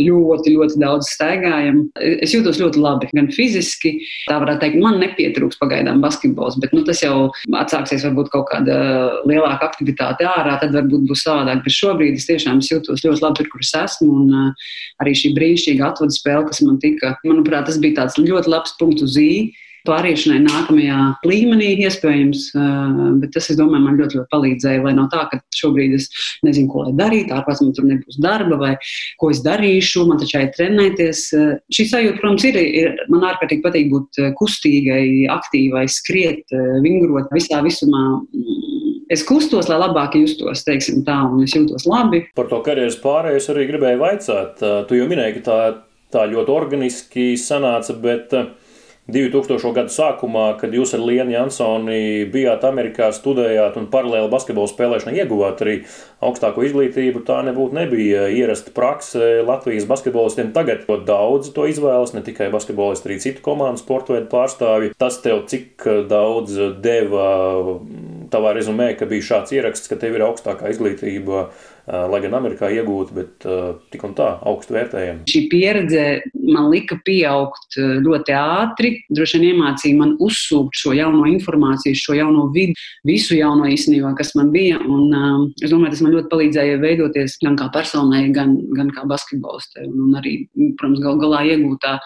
ļoti, 0.00 0.54
ļoti 0.56 0.80
daudz 0.82 1.10
staigājam. 1.14 1.84
Es 2.00 2.34
jūtos 2.34 2.60
ļoti 2.62 2.82
labi, 2.82 3.10
gan 3.14 3.30
fiziski, 3.34 3.96
tā 4.28 4.38
varētu 4.42 4.64
teikt, 4.64 4.80
man 4.82 5.00
nepietrūks 5.02 5.60
pagaidām 5.60 6.02
basketbols, 6.04 6.58
bet 6.62 6.74
nu, 6.76 6.84
tas 6.86 7.02
jau 7.04 7.30
atsāksies 7.60 8.06
varbūt 8.08 8.32
kaut 8.34 8.48
kāda 8.52 8.78
lielāka 9.28 9.70
aktivitāte 9.70 10.26
ārā, 10.28 10.56
tad 10.62 10.74
varbūt 10.76 11.08
būs 11.10 11.24
savādāk. 11.26 11.64
Bet 11.64 11.76
šobrīd 11.76 12.18
es 12.18 12.28
tiešām 12.28 12.62
es 12.62 12.70
jūtos 12.72 13.04
ļoti 13.06 13.24
labi 13.24 13.40
tur, 13.40 13.50
kur 13.52 13.64
es 13.64 13.74
esmu, 13.78 14.10
un 14.20 14.34
uh, 14.34 14.70
arī 15.02 15.13
šī 15.18 15.34
brīnišķīga 15.36 15.90
atvadu 15.90 16.16
spēle, 16.16 16.48
kas 16.48 16.62
man 16.66 16.80
tika, 16.82 17.14
manuprāt, 17.26 17.68
tas 17.68 17.80
bija 17.82 18.02
tāds 18.02 18.18
ļoti 18.20 18.52
labs 18.52 18.76
punkts 18.80 19.06
uz 19.06 19.20
īņa 19.20 19.64
pāriešanai 19.84 20.40
nākamajā 20.46 20.98
līmenī, 21.28 21.70
iespējams. 21.84 22.46
Bet 23.20 23.34
tas, 23.36 23.50
es 23.52 23.58
domāju, 23.58 23.84
man 23.84 23.98
ļoti, 23.98 24.18
ļoti 24.18 24.32
palīdzēja. 24.32 24.82
Lai 24.86 24.94
nav 24.96 25.10
tā, 25.12 25.26
ka 25.30 25.40
šobrīd 25.56 25.96
es 25.98 26.08
nezinu, 26.46 26.70
ko 26.72 26.86
lai 26.86 26.94
darītu, 26.98 27.34
ārpus 27.36 27.60
man 27.62 27.74
tur 27.76 27.88
nebūs 27.88 28.18
darba, 28.24 28.58
vai 28.60 28.72
ko 29.20 29.30
es 29.34 29.42
darīšu, 29.44 30.06
man 30.08 30.20
taču 30.22 30.40
ir 30.40 30.52
trenēties. 30.56 31.26
Šī 31.76 31.88
sajūta, 31.92 32.20
protams, 32.22 32.46
ir, 32.48 32.60
ir 32.64 32.96
man 33.12 33.26
ārkārtīgi 33.32 33.64
patīk 33.64 33.90
būt 33.92 34.22
kustīgai, 34.40 35.04
aktīvai, 35.34 35.84
skriet, 35.92 36.56
vingrot 36.84 37.32
visā 37.36 37.60
visumā 37.64 38.06
es 39.12 39.24
kustos, 39.26 39.68
lai 39.70 39.78
labāk 39.80 40.16
justos, 40.18 40.64
teiksim 40.66 41.02
tā, 41.06 41.16
un 41.28 41.44
es 41.44 41.54
jūtos 41.56 41.86
labi. 41.90 42.24
Par 42.36 42.48
to 42.50 42.60
karjeras 42.64 42.98
pārēju 43.02 43.40
es 43.40 43.48
arī 43.52 43.66
gribēju 43.70 44.02
vaicāt. 44.02 44.62
Tu 44.88 45.00
jau 45.00 45.08
minēji, 45.10 45.38
ka 45.38 45.44
tā, 45.48 45.58
tā 46.14 46.26
ļoti 46.30 46.54
organiski 46.54 47.32
sanāca, 47.40 47.96
bet 48.00 48.34
2000. 49.04 49.74
gadu 49.76 49.92
sākumā, 49.92 50.54
kad 50.56 50.72
jūs 50.72 50.94
ar 50.96 51.02
Lienu 51.04 51.34
Jansoni 51.34 52.24
bijāt 52.32 52.62
Amerikā, 52.64 53.10
studējāt 53.12 53.76
un 53.76 53.90
paralēli 53.92 54.30
basketbola 54.32 54.70
spēlēšanai 54.70 55.18
ieguvāt 55.18 55.60
arī 55.60 55.74
augstāko 56.24 56.64
izglītību, 56.64 57.20
tā 57.28 57.42
nebūtu 57.44 57.76
nebija 57.76 58.22
ierasta 58.32 58.72
prakse 58.72 59.42
Latvijas 59.44 59.84
basketbolistiem. 59.90 60.54
Tagad 60.56 60.86
ļoti 60.88 61.04
daudz 61.10 61.52
to 61.52 61.66
izvēlas, 61.68 62.14
ne 62.16 62.24
tikai 62.24 62.48
basketbolisti, 62.54 63.10
arī 63.10 63.18
citu 63.20 63.44
komandu 63.44 63.84
sporta 63.84 64.16
veidu 64.16 64.30
pārstāvji. 64.32 64.94
Tas 64.96 65.20
tev 65.20 65.44
cik 65.52 65.84
daudz 66.08 66.56
deva 66.80 67.28
tavā 68.32 68.56
rezumē, 68.56 68.94
ka 68.96 69.04
bija 69.10 69.28
šāds 69.34 69.52
ieraksts, 69.52 69.92
ka 69.92 70.00
tev 70.00 70.16
ir 70.16 70.24
augstākā 70.30 70.72
izglītība 70.72 71.50
lai 71.86 72.20
gan 72.24 72.36
Amerikā 72.38 72.70
iegūta, 72.72 73.14
bet 73.16 73.46
tik 73.92 74.04
un 74.06 74.14
tā 74.16 74.30
augstu 74.48 74.76
vērtējama. 74.76 75.26
Šī 75.28 75.42
pieredze 75.52 76.04
man 76.34 76.70
lika 76.72 76.96
pieaugt 77.04 77.76
ļoti 77.76 78.34
ātri. 78.36 78.92
Droši 79.12 79.40
vien 79.40 79.54
iemācīja 79.54 79.98
man 79.98 80.14
uzsūkt 80.22 80.78
šo 80.80 80.94
jauno 80.96 81.26
informāciju, 81.28 81.98
šo 81.98 82.16
jauno 82.16 82.46
vidi, 82.54 82.76
visu 83.06 83.36
jauno 83.36 83.68
īstenībā, 83.70 84.14
kas 84.18 84.32
man 84.38 84.52
bija. 84.54 84.80
Un, 84.80 85.52
es 85.60 85.72
domāju, 85.72 85.94
tas 85.94 86.04
man 86.04 86.14
ļoti 86.16 86.30
palīdzēja 86.32 86.80
veidoties 86.82 87.36
gan 87.44 87.58
kā 87.60 87.68
personai, 87.74 88.24
gan, 88.34 88.56
gan 88.76 88.92
kā 88.94 89.04
basketbolistē. 89.10 89.88
Un, 89.90 90.16
arī, 90.20 90.36
protams, 90.78 91.02
gal 91.04 91.20
galā 91.20 91.44
iegūtā 91.52 91.98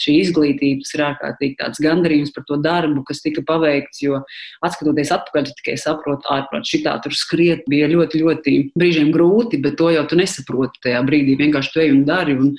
šī 0.00 0.18
izglītība, 0.22 0.84
tas 0.84 0.94
ir 0.94 1.04
ārkārtīgi 1.06 1.58
tāds 1.60 1.82
gandarījums 1.82 2.34
par 2.34 2.46
to 2.48 2.60
darbu, 2.62 3.02
kas 3.08 3.22
tika 3.24 3.42
paveikts. 3.46 4.02
Jo 4.04 4.22
atskatoties 4.66 5.12
atpakaļ, 5.16 5.50
tikai 5.60 5.76
saprotu, 5.80 6.28
ārprāt, 6.32 6.68
šitā 6.68 6.96
tur 7.04 7.16
skriet 7.16 7.64
bija 7.70 7.88
ļoti, 7.90 8.22
ļoti 8.22 8.56
brīžiem 8.76 9.12
grūti, 9.16 9.60
bet 9.64 9.78
to 9.80 9.90
jau 9.94 10.04
tu 10.08 10.20
nesaproti 10.20 10.84
tajā 10.86 11.02
brīdī. 11.08 11.38
Vienkārši 11.40 11.72
tu 11.74 11.82
ej 11.84 11.94
un 11.94 12.04
dari. 12.08 12.36
Un, 12.36 12.52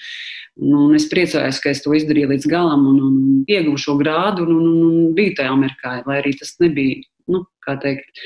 un 0.58 0.96
es 0.98 1.08
priecājos, 1.12 1.62
ka 1.64 1.72
es 1.74 1.84
to 1.86 1.94
izdarīju 1.96 2.34
līdz 2.34 2.50
galam 2.52 2.88
un, 2.92 3.04
un 3.10 3.20
ieguvu 3.46 3.80
šo 3.82 4.00
grādu 4.02 4.48
un, 4.48 4.58
un, 4.58 4.82
un 4.88 5.14
biju 5.18 5.38
tajā 5.38 5.54
Amerikā, 5.54 6.00
lai 6.10 6.24
arī 6.24 6.34
tas 6.40 6.58
nebija. 6.64 7.06
Nu, 7.28 7.42
kā 7.68 7.76
teikt, 7.84 8.22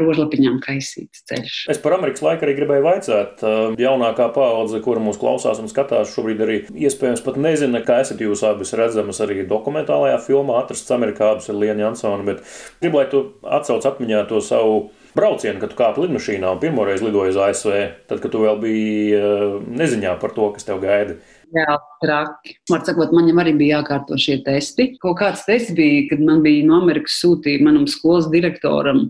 rožlapiņām 0.00 0.56
kaisīts 0.64 1.24
ceļš. 1.28 1.56
Es 1.74 1.80
par 1.82 1.98
Amerikas 1.98 2.22
laiku 2.24 2.46
arī 2.46 2.54
gribēju 2.56 2.84
vaicāt. 2.86 3.42
Jaunākā 3.80 4.30
paudze, 4.32 4.80
kura 4.84 5.02
mūs 5.04 5.20
klausās 5.20 5.60
un 5.60 5.68
skatās, 5.68 6.14
šobrīd 6.14 6.40
arī 6.44 6.58
iespējams 6.72 7.24
pat 7.26 7.36
nezina, 7.44 7.82
kā 7.84 8.00
esat 8.04 8.22
jūs 8.24 8.44
abas 8.48 8.72
redzamas 8.78 9.20
arī 9.24 9.44
dokumentālajā 9.48 10.16
filmā, 10.24 10.62
atrasts 10.62 10.96
Amerikā 10.96 11.34
abas 11.34 11.50
ar 11.52 11.60
Lienu 11.60 11.84
Jansonu, 11.84 12.24
bet 12.30 12.40
gribu, 12.80 13.02
lai 13.02 13.10
tu 13.12 13.24
atcauc 13.44 13.84
atmiņā 13.92 14.24
to 14.32 14.40
savu 14.44 14.80
braucienu, 15.18 15.60
kad 15.62 15.72
tu 15.72 15.78
kāpi 15.78 16.04
lidmašīnā 16.04 16.54
un 16.54 16.62
pirmoreiz 16.62 17.02
lidoji 17.04 17.34
uz 17.34 17.40
ASV, 17.48 17.74
tad, 18.10 18.22
kad 18.22 18.32
tu 18.32 18.44
vēl 18.44 18.60
biji 18.62 19.18
eh, 19.18 19.58
neziņā 19.82 20.14
par 20.22 20.34
to, 20.36 20.48
kas 20.54 20.68
tev 20.68 20.80
gaida. 20.84 21.18
Jā, 21.54 21.78
traki. 22.02 22.58
Man 22.70 22.82
sakot, 22.84 23.14
man 23.16 23.30
arī 23.40 23.54
bija 23.56 23.78
jākārto 23.78 24.18
šie 24.20 24.40
testi. 24.44 24.92
Kaut 25.02 25.16
kāds 25.22 25.46
tests 25.46 25.72
bija, 25.76 26.04
kad 26.10 26.20
man 26.24 26.42
bija 26.44 26.66
no 26.68 26.82
Amerikas 26.82 27.16
sūtīja 27.22 27.64
manam 27.64 27.86
skolas 27.88 28.28
direktoram 28.32 29.06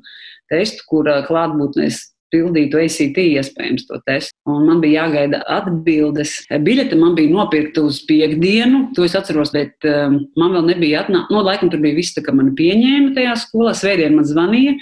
testu, 0.53 0.87
kur 0.89 1.11
klātbūtnēs 1.27 1.99
pildītu 2.33 2.79
ACT, 2.83 3.19
iespējams, 3.23 3.87
to 3.89 3.99
testu. 4.07 4.37
Un 4.53 4.67
man 4.69 4.83
bija 4.85 5.07
jāgaida 5.07 5.41
atbildes. 5.51 6.37
Biļete 6.53 6.99
man 7.01 7.17
bija 7.19 7.33
nopirkta 7.33 7.83
uz 7.89 8.03
piekdienu, 8.09 8.89
to 8.97 9.07
es 9.09 9.17
atceros, 9.19 9.53
bet 9.57 9.89
um, 9.89 10.21
man 10.39 10.55
vēl 10.57 10.71
nebija 10.75 11.05
atnākta. 11.05 11.35
No 11.35 11.43
laikam 11.47 11.73
tur 11.73 11.83
bija 11.85 11.97
viss, 11.99 12.17
ka 12.23 12.35
mani 12.37 12.55
pieņēma 12.59 13.15
tajā 13.17 13.37
skolā. 13.47 13.75
Svētdien 13.77 14.17
man 14.19 14.29
zvanīja 14.29 14.77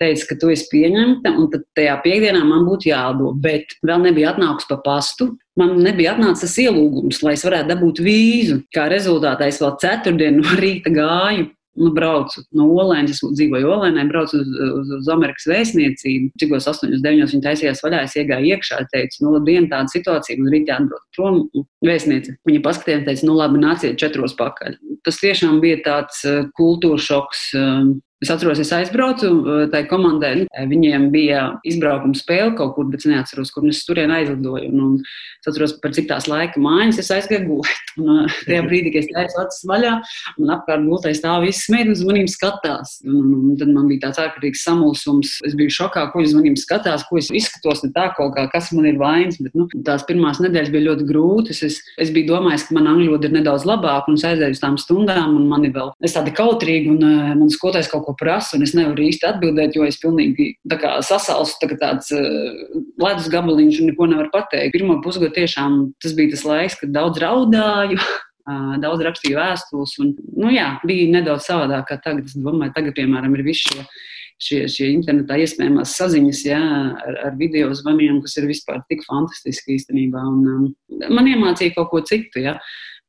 teica, 0.00 0.30
ka 0.30 0.38
tu 0.40 0.52
esi 0.54 0.68
pieņemta, 0.72 1.34
un 1.38 1.50
tad 1.52 1.66
tajā 1.78 1.98
piekdienā 2.04 2.40
man 2.46 2.64
būtu 2.68 2.90
jāatdo. 2.92 3.34
Bet 3.42 3.76
vēl 3.86 4.06
nebija 4.06 4.32
atnākusi 4.34 4.70
pa 4.70 4.80
pastu. 4.84 5.32
Man 5.58 5.76
nebija 5.82 6.14
atnācis 6.14 6.54
ielūgums, 6.62 7.22
lai 7.26 7.34
es 7.34 7.44
varētu 7.46 7.72
dabūt 7.72 8.02
vīzu. 8.06 8.62
Kā 8.74 8.86
rezultātā 8.92 9.50
es 9.50 9.58
vēl 9.62 9.74
ceturtdienu 9.82 10.44
no 10.44 10.58
rīta 10.60 10.92
gāju 10.94 11.48
nu, 11.78 11.92
braucu 11.94 12.42
no 12.56 12.66
Olēnas, 12.80 13.18
es 13.18 13.36
dzīvoju 13.38 13.70
Olēnā, 13.70 14.04
braucu 14.10 14.40
uz, 14.40 14.48
uz, 14.48 14.90
uz 14.98 15.10
Amerikas 15.12 15.46
vēstniecību. 15.50 16.32
Cikos 16.40 16.68
8, 16.70 16.98
9 17.04 17.34
viņa 17.34 17.44
taisījās 17.44 17.82
vaļā, 17.84 18.02
es 18.06 18.16
iegāju 18.18 18.52
iekšā, 18.54 18.80
teicu, 18.92 19.22
nu, 19.24 19.34
labdien, 19.36 19.68
tāda 19.70 19.92
situācija, 19.92 20.40
man 20.42 20.52
rīt 20.54 20.72
jāatbrauc 20.72 21.06
prom. 21.16 21.40
Vēstniece, 21.86 22.34
viņa 22.48 22.64
paskatījās, 22.64 23.06
teica, 23.06 23.28
nu, 23.28 23.38
labi, 23.38 23.62
nāciet 23.62 23.98
četros 24.00 24.34
pakaļ. 24.38 24.78
Tas 25.06 25.22
tiešām 25.22 25.62
bija 25.64 25.80
tāds 25.86 26.24
kultūra 26.58 27.00
šoks 27.02 27.48
Es 28.18 28.30
atceros, 28.34 28.58
es 28.58 28.72
aizbraucu 28.74 29.28
uh, 29.30 29.64
tai 29.70 29.84
komandai. 29.86 30.32
Nu, 30.40 30.46
viņiem 30.70 31.08
bija 31.14 31.42
izbraukuma 31.68 32.18
spēle 32.18 32.54
kaut 32.58 32.74
kur, 32.74 32.88
bet 32.90 33.04
es 33.04 33.10
neatceros, 33.10 33.52
kur 33.54 33.66
es 33.68 33.84
turien 33.86 34.10
aizlidoju. 34.14 34.72
Un, 34.72 34.80
un 34.82 34.96
es 35.02 35.50
atceros, 35.50 35.76
par 35.82 35.94
cik 35.94 36.08
tās 36.10 36.26
laika 36.30 36.58
mājas 36.62 36.98
es 37.02 37.12
aizgāju 37.14 37.46
gulēt. 37.46 37.84
Un, 37.98 38.10
uh, 38.14 38.34
tajā 38.46 38.62
brīdī, 38.62 38.92
kad 38.94 39.02
es 39.02 39.08
taisu 39.10 39.38
acis 39.42 39.64
vaļā, 39.66 39.92
un 40.38 40.50
apkārt 40.54 40.84
gultai 40.86 41.10
stāv 41.18 41.42
visi 41.42 41.64
smēķi 41.64 41.96
uz 41.96 42.02
maniem 42.06 42.28
skatās. 42.30 42.92
Un, 43.02 43.16
un, 43.18 43.40
un 43.48 43.56
tad 43.58 43.72
man 43.74 43.88
bija 43.90 44.04
tāds 44.04 44.20
ārkārtīgs 44.22 44.62
samulsums. 44.62 45.32
Es 45.48 45.56
biju 45.58 45.72
šokā, 45.74 46.04
ko 46.12 46.22
uz 46.22 46.34
maniem 46.36 46.54
skatās, 46.58 47.02
ko 47.08 47.18
es 47.18 47.32
izskatos, 47.34 47.82
ne 47.82 47.90
tā 47.96 48.04
kaut 48.14 48.36
kā, 48.36 48.44
kas 48.52 48.70
man 48.76 48.86
ir 48.86 49.00
vainas. 49.02 49.40
Bet, 49.42 49.56
nu, 49.58 49.66
tās 49.86 50.06
pirmās 50.06 50.38
nedēļas 50.44 50.70
bija 50.74 50.86
ļoti 50.92 51.08
grūtas. 51.10 51.64
Es, 51.66 51.80
es 51.98 52.14
biju 52.14 52.30
domājis, 52.30 52.68
ka 52.68 52.78
man 52.78 52.86
angļu 52.92 53.10
valoda 53.16 53.26
ir 53.26 53.34
nedaudz 53.34 53.66
labāka, 53.66 54.12
un 54.12 54.18
es 54.18 54.26
aizēju 54.28 54.54
uz 54.54 54.62
tām 54.62 54.78
stundām, 54.78 55.34
un 55.34 55.50
man 55.50 55.66
ir 55.66 55.74
vēl, 55.74 55.90
es 56.06 56.14
tādi 56.14 56.34
kautrīgi, 56.38 56.94
un 56.94 57.02
uh, 57.02 57.34
man 57.40 57.50
skotājs 57.50 57.90
kaut 57.90 58.06
ko 58.06 58.07
ko 58.08 58.16
prasa, 58.18 58.56
un 58.56 58.64
es 58.66 58.74
nevaru 58.76 59.04
īsti 59.06 59.28
atbildēt, 59.28 59.76
jo 59.76 59.84
es 59.86 60.00
pilnīgi 60.02 60.50
tā 60.70 60.96
sasalstu 61.04 61.68
tā 61.68 61.78
tāds 61.82 62.08
uh, 62.16 62.78
ledus 63.04 63.28
gabaliņš 63.32 63.82
un 63.82 63.92
neko 63.92 64.08
nevaru 64.10 64.32
pateikt. 64.32 64.72
Pirmā 64.76 64.98
pusgada 65.04 65.34
tiešām 65.36 65.92
tas 66.02 66.16
bija 66.16 66.32
tas 66.32 66.46
laiks, 66.48 66.80
kad 66.80 66.96
daudz 66.96 67.22
raudāju. 67.24 68.00
Daudz 68.80 69.02
rakstīju 69.04 69.36
vēstules, 69.36 69.90
un 70.00 70.14
nu, 70.40 70.48
jā, 70.48 70.78
bija 70.88 71.10
nedaudz 71.12 71.50
savādāk 71.50 71.90
kā 71.90 71.98
tagad. 72.00 72.30
Es 72.30 72.32
domāju, 72.32 72.72
tagad, 72.72 72.94
piemēram, 72.96 73.34
ir 73.36 73.42
visi 73.44 73.66
šie 73.74 73.82
šie, 74.42 74.60
šie 74.70 74.90
internetā 74.94 75.38
iespējamās 75.42 75.96
saziņas 75.98 76.42
jā, 76.46 76.60
ar, 77.02 77.18
ar 77.28 77.36
video 77.38 77.72
zvaniem, 77.76 78.20
kas 78.24 78.38
ir 78.40 78.48
vispār 78.50 78.80
tik 78.90 79.04
fantastiski 79.08 79.76
īstenībā. 79.78 80.22
Un, 80.22 80.46
um, 80.54 81.10
man 81.14 81.30
iemācīja 81.30 81.76
kaut 81.76 81.90
ko 81.92 82.02
citu. 82.06 82.42
Jā. 82.46 82.58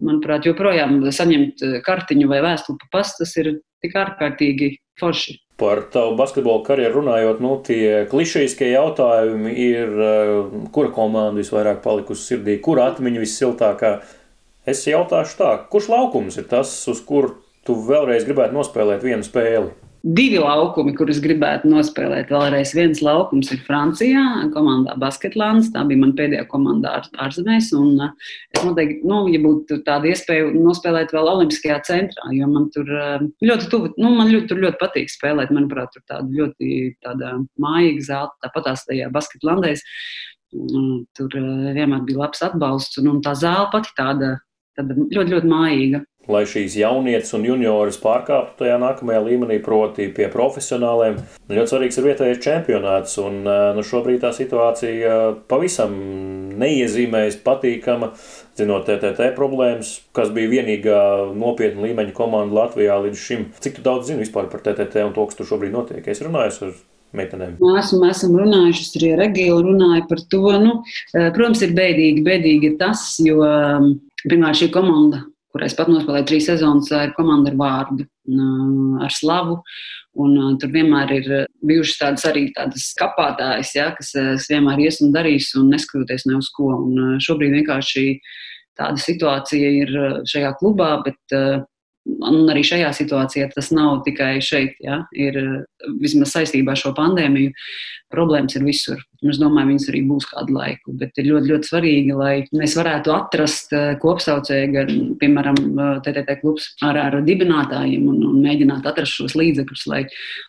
Manuprāt, 0.04 0.46
joprojām 0.48 1.02
saņemt 1.12 1.64
kartiņu 1.84 2.30
vai 2.32 2.40
vēstuli 2.46 2.80
pa 2.80 2.88
pastu, 2.94 3.26
tas 3.26 3.34
ir 3.42 3.50
tik 3.84 3.98
ārkārtīgi 4.00 4.70
forši. 5.00 5.40
Par 5.60 5.82
tavu 5.92 6.16
basketbola 6.20 6.64
karjeru 6.64 7.02
runājot, 7.02 7.42
nu, 7.44 7.58
tie 7.66 8.06
klišejiskie 8.12 8.70
jautājumi 8.72 9.52
ir, 9.60 9.92
eh, 10.06 10.32
kura 10.72 10.94
komanda 10.96 11.42
visvairāk 11.42 11.82
palikusi 11.84 12.34
sirdī, 12.34 12.60
kura 12.64 12.92
atmiņa 12.92 13.26
vissiltākā. 13.26 13.94
Es 14.66 14.86
jautāšu 14.88 15.38
tā, 15.40 15.52
kurš 15.70 15.90
laukums 15.90 16.38
ir 16.38 16.48
tas, 16.48 16.72
uz 16.88 17.02
kuru 17.02 17.36
tu 17.66 17.76
vēlreiz 17.76 18.26
gribētu 18.28 18.56
nospēlēt 18.56 19.04
vienu 19.04 19.26
spēli? 19.26 19.72
Divi 20.04 20.40
laukumi, 20.40 20.94
kurus 20.98 21.20
gribētu 21.24 21.70
nospēlēt. 21.70 22.32
Vēlreiz 22.32 22.72
viens 22.76 23.02
laukums 23.04 23.52
ir 23.54 23.62
Francijā, 23.66 24.24
komandā 24.54 24.96
Basketlands. 25.00 25.72
Tā 25.74 25.84
bija 25.88 26.02
mana 26.02 26.16
pēdējā 26.18 26.46
komanda 26.52 26.94
ār, 27.00 27.10
ārzemēs. 27.26 27.72
Un 27.78 28.00
uh, 28.06 28.34
es 28.56 28.64
noteikti, 28.64 29.02
nu, 29.10 29.22
ja 29.34 29.42
būtu 29.44 29.82
tāda 29.88 30.12
iespēja 30.12 30.50
nospēlēt 30.56 31.14
vēl 31.16 31.32
Olimpiskajā 31.34 31.80
centrā, 31.88 32.32
jo 32.36 32.50
man 32.52 32.70
tur 32.76 32.90
uh, 32.96 33.26
ļoti 33.44 33.70
tuvu, 33.74 33.94
nu, 34.00 34.14
man 34.16 34.32
ļoti, 34.32 34.50
tur 34.52 34.64
ļoti 34.64 34.82
patīk 34.82 35.12
spēlēt. 35.14 35.54
Manuprāt, 35.56 35.92
tur 35.96 36.06
tāda 36.08 36.28
ļoti 36.32 36.94
tāda 37.06 37.36
mājīga 37.62 38.06
zelta, 38.12 38.40
tāpat 38.48 38.70
tās 38.72 38.86
tajā 38.88 39.12
Basketlandēs. 39.16 39.84
Tur 40.50 41.42
uh, 41.42 41.74
vienmēr 41.76 42.06
bija 42.08 42.24
labs 42.24 42.46
atbalsts, 42.46 43.02
un, 43.02 43.12
un 43.16 43.26
tā 43.26 43.36
zāle 43.38 43.68
pati 43.74 43.92
tāda, 44.00 44.38
tāda 44.80 44.96
ļoti, 44.96 45.36
ļoti 45.36 45.52
mājīga 45.52 46.06
lai 46.30 46.44
šīs 46.50 46.78
jaunietes 46.80 47.34
un 47.36 47.46
junioras 47.48 47.98
pārkāptu 48.02 48.64
tajā 48.64 48.78
nākamajā 48.82 49.22
līmenī, 49.26 49.60
proti, 49.64 50.10
pie 50.14 50.30
profesionāliem. 50.32 51.18
Ļoti 51.50 51.74
svarīgs 51.74 52.00
ir 52.00 52.08
vietējais 52.10 52.44
čempionāts, 52.44 53.16
un 53.22 53.42
nu, 53.46 53.86
šobrīd 53.86 54.22
tā 54.24 54.32
situācija 54.36 55.16
pavisam 55.50 55.96
neiezīmējas 56.60 57.40
patīkama. 57.46 58.14
Zinot 58.60 58.86
TTT 58.90 59.32
problēmas, 59.38 59.96
kas 60.16 60.34
bija 60.36 60.52
vienīgā 60.52 61.02
nopietna 61.38 61.88
līmeņa 61.88 62.14
komanda 62.18 62.58
Latvijā 62.58 63.00
līdz 63.06 63.24
šim. 63.24 63.50
Cik 63.64 63.80
daudz 63.86 64.12
zini 64.12 64.26
vispār 64.26 64.50
par 64.52 64.64
TTT 64.66 65.06
un 65.08 65.16
to, 65.16 65.26
kas 65.30 65.40
tur 65.40 65.48
šobrīd 65.54 65.74
notiek? 65.74 66.04
Es 66.12 66.20
runāju 66.26 66.68
ar 66.68 66.76
meitenēm? 67.16 67.56
Esam, 67.80 68.04
esam 68.10 68.36
runājuši, 68.38 68.92
arī 69.00 69.16
Regīla 69.24 69.64
runāja 69.66 70.06
par 70.12 70.22
to. 70.30 70.44
Nu, 70.60 70.76
protams, 71.16 71.64
ir 71.66 71.74
bēdīgi, 71.78 72.26
bēdīgi 72.28 72.76
tas, 72.82 73.14
jo 73.24 73.40
pirmkārt 74.28 74.60
šī 74.60 74.72
komanda 74.76 75.24
kur 75.50 75.64
es 75.66 75.76
pat 75.78 75.90
nospēlēju 75.92 76.28
trīs 76.30 76.50
sezonas, 76.50 76.92
ir 76.94 77.16
komanda 77.18 77.52
ar 77.52 77.58
vārdu, 77.60 78.06
ar 79.06 79.16
slavu. 79.16 79.60
Un, 80.20 80.36
tur 80.60 80.72
vienmēr 80.74 81.12
ir 81.16 81.28
bijušas 81.66 82.00
tādas 82.02 82.28
arī 82.30 82.48
tādas 82.56 82.90
kapātājas, 83.00 83.74
ja, 83.78 83.90
kas, 83.98 84.14
vienmēr 84.50 84.86
ies 84.86 85.00
un 85.06 85.14
darīs, 85.16 85.52
un 85.58 85.70
neskatoties 85.74 86.28
ne 86.30 86.38
uz 86.42 86.50
ko. 86.56 86.74
Un, 86.86 87.20
šobrīd 87.24 87.56
vienkārši 87.60 88.06
tāda 88.80 89.02
situācija 89.02 89.74
ir 89.84 89.94
šajā 90.30 90.56
klubā, 90.62 90.96
bet 91.06 91.40
Un 92.26 92.48
arī 92.50 92.64
šajā 92.66 92.90
situācijā 92.96 93.50
tas 93.54 93.70
nav 93.76 94.02
tikai 94.06 94.40
šeit, 94.44 94.78
ja, 94.84 95.04
ir 95.14 95.38
vismaz 96.02 96.34
saistībā 96.36 96.74
ar 96.74 96.80
šo 96.80 96.94
pandēmiju. 96.98 97.54
Problēmas 98.14 98.56
ir 98.58 98.66
visur. 98.66 99.04
Un 99.20 99.34
es 99.34 99.40
domāju, 99.42 99.74
viņas 99.74 99.88
arī 99.92 100.00
būs 100.08 100.28
kādu 100.30 100.56
laiku. 100.56 100.94
Bet 101.00 101.18
ir 101.20 101.28
ļoti, 101.28 101.52
ļoti 101.52 101.70
svarīgi, 101.70 102.14
lai 102.16 102.34
mēs 102.56 102.76
varētu 102.80 103.12
atrast 103.12 103.74
eh, 103.76 103.90
kopsaucēju, 104.00 104.70
gan, 104.76 104.94
piemēram, 105.20 105.60
eh, 106.08 106.32
klubs 106.40 106.70
ar, 106.86 107.00
ar 107.02 107.20
dibinātājiem 107.28 108.08
un, 108.08 108.22
un 108.30 108.40
mēģināt 108.46 108.88
atrast 108.88 109.20
šos 109.20 109.36
līdzekļus, 109.40 109.86
lai, 109.92 110.06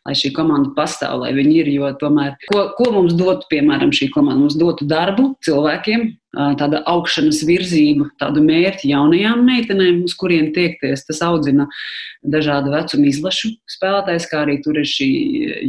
lai 0.07 0.15
šī 0.19 0.31
komanda 0.37 0.71
pastāv, 0.77 1.25
lai 1.25 1.35
viņi 1.35 1.57
ir. 1.65 1.73
Jo 1.81 1.91
tomēr, 1.99 2.39
ko, 2.51 2.69
ko 2.79 2.91
mums 2.95 3.19
dotu, 3.19 3.49
piemēram, 3.51 3.91
šī 3.95 4.13
komanda? 4.15 4.39
Mums 4.45 4.59
dotu 4.59 4.87
darbu 4.91 5.33
cilvēkiem, 5.47 6.07
tāda 6.31 6.81
augšanas 6.87 7.41
virzība, 7.47 8.07
tādu 8.21 8.43
mērķi 8.45 8.93
jaunajām 8.93 9.43
meitenēm, 9.47 10.05
uz 10.07 10.15
kuriem 10.19 10.53
tiekties. 10.55 11.03
Tas 11.09 11.23
audzina 11.27 11.67
dažādu 12.23 12.71
vecumu 12.75 13.09
izlašu 13.11 13.51
spēlētājs, 13.71 14.29
kā 14.31 14.45
arī 14.45 14.61
tur 14.63 14.79
ir 14.79 14.87
šī 14.87 15.11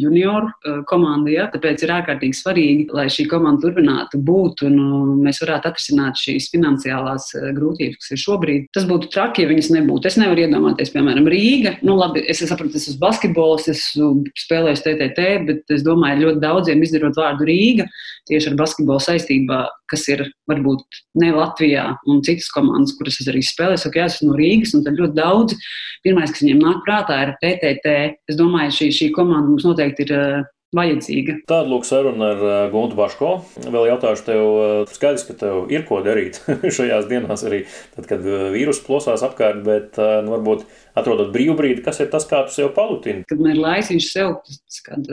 junioru 0.03 0.51
komanda. 0.89 1.31
Ja? 1.34 1.48
Tāpēc 1.53 1.86
ir 1.86 1.96
ārkārtīgi 1.98 2.38
svarīgi, 2.38 2.88
lai 2.95 3.07
šī 3.12 3.25
komanda 3.31 3.65
turpinātu 3.65 4.19
būt 4.25 4.63
un 4.67 4.77
mēs 5.24 5.41
varētu 5.43 5.71
atrisināt 5.71 6.19
šīs 6.21 6.50
finansiālās 6.53 7.29
grūtības, 7.57 8.00
kas 8.01 8.15
ir 8.15 8.21
šobrīd. 8.21 8.67
Tas 8.75 8.88
būtu 8.89 9.12
traki, 9.13 9.45
ja 9.45 9.51
viņas 9.51 9.71
nebūtu. 9.75 10.10
Es 10.10 10.17
nevaru 10.19 10.45
iedomāties, 10.45 10.93
piemēram, 10.93 11.29
Rīga. 11.31 11.75
Nu, 11.88 11.98
labi, 12.00 12.24
es 12.31 12.43
saprotu, 12.43 12.77
es 12.77 12.89
esmu 12.89 13.01
basketbols, 13.03 13.69
es 13.71 13.83
spēlēju 14.45 14.83
TTT, 14.86 15.27
bet 15.48 15.75
es 15.75 15.86
domāju, 15.88 16.25
ļoti 16.27 16.43
daudziem 16.43 16.83
izdarot 16.86 17.19
vārdu 17.19 17.48
Rīga 17.50 17.88
tieši 18.29 18.51
ar 18.51 18.57
basketbolu 18.60 19.01
saistībā, 19.03 19.62
kas 19.91 20.05
ir 20.12 20.24
varbūt 20.50 21.01
ne 21.21 21.31
Latvijā 21.36 21.88
un 22.10 22.21
citas 22.25 22.50
komandas, 22.53 22.95
kuras 22.98 23.19
es 23.21 23.29
arī 23.31 23.43
spēlēju. 23.45 23.83
Saka, 23.86 24.01
jā, 24.01 24.07
es 24.07 24.19
esmu 24.19 24.31
no 24.31 24.39
Rīgas, 24.39 24.75
un 24.77 24.86
tad 24.86 25.00
ļoti 25.00 25.17
daudz. 25.17 25.57
Pirmais, 26.05 26.31
kas 26.31 26.43
viņiem 26.43 26.63
nāk 26.63 26.81
prātā, 26.86 27.19
ir 27.25 27.36
TTT. 27.41 27.95
Es 28.31 28.39
domāju, 28.39 28.75
šī, 28.77 28.89
šī 28.98 29.12
komanda 29.15 29.50
mums 29.50 29.67
noteikti 29.67 30.07
ir 30.07 30.15
vajadzīga. 30.75 31.36
Tāda 31.50 31.68
lūk 31.68 31.86
saruna 31.88 32.32
ar 32.34 32.44
uh, 32.46 32.54
Guntu 32.72 32.96
Baško. 32.96 33.32
Vēl 33.66 33.90
jautāšu 33.90 34.25
tev, 34.28 34.42
uh, 34.42 34.92
skaidrs, 34.92 35.25
ka 35.28 35.36
tev 35.40 35.72
ir 35.74 35.84
ko 35.88 36.00
darīt 36.06 36.40
šajās 36.78 37.10
dienās 37.12 37.44
arī, 37.48 37.63
tad, 37.96 38.08
kad 38.10 38.24
uh, 38.24 38.48
vīrus 38.54 38.82
plosās 38.86 39.24
apkārt, 39.28 39.62
bet 39.68 40.00
nu, 40.00 40.32
varbūt 40.36 40.63
atrodot 40.98 41.32
brīvbrīdi, 41.36 41.84
kas 41.84 42.01
ir 42.04 42.10
tas, 42.12 42.25
kā 42.28 42.44
tu 42.48 42.56
sev 42.56 42.72
palutini? 42.75 43.25
Kad 43.30 43.44
man 43.44 43.54
ir 43.54 43.62
laiciņš 43.62 44.10
sev, 44.12 44.34
tas, 44.48 44.82
kad 44.86 45.12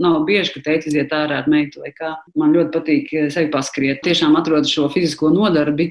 nav 0.00 0.22
bieži, 0.28 0.54
ka 0.56 0.64
teicis 0.70 0.96
iet 0.96 1.12
ārā 1.14 1.42
ar 1.42 1.50
meitu 1.50 1.82
vai 1.84 1.92
kā. 1.94 2.14
Man 2.38 2.54
ļoti 2.54 2.74
patīk 2.74 3.12
sevi 3.34 3.50
paskriet. 3.52 4.02
Tiešām 4.06 4.38
atrod 4.38 4.68
šo 4.70 4.88
fizisko 4.92 5.30
nodarbi, 5.34 5.90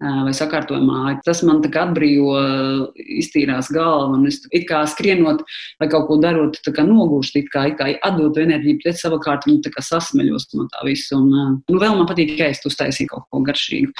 vai 0.00 0.32
sakārtoju 0.36 0.82
māju. 0.86 1.20
Tas 1.26 1.42
man 1.46 1.62
tā 1.64 1.70
kā 1.72 1.86
atbrīvo, 1.88 2.34
iztīrās 2.96 3.70
galva, 3.74 4.16
un 4.16 4.26
es 4.30 4.40
it 4.54 4.66
kā 4.68 4.82
skrienot 4.88 5.42
vai 5.80 5.88
kaut 5.92 6.08
ko 6.10 6.18
darot, 6.22 6.58
tā 6.64 6.72
kā 6.76 6.84
nogūšu, 6.86 7.40
it 7.42 7.50
kā, 7.52 7.66
it 7.70 7.78
kā 7.80 7.90
atdotu 8.06 8.42
enerģiju, 8.44 8.80
bet 8.84 9.00
savukārt 9.00 9.46
viņi 9.48 9.64
tā 9.66 9.72
kā 9.74 9.84
sasmeļos 9.84 10.48
no 10.56 10.68
tā 10.72 10.84
visa. 10.88 11.18
Un, 11.18 11.60
nu, 11.62 11.80
vēl 11.80 11.96
man 11.98 12.08
patīk 12.08 12.36
ēst, 12.42 12.66
uztaisīt 12.68 13.10
kaut 13.12 13.26
ko 13.30 13.42
garšīgu. 13.46 13.92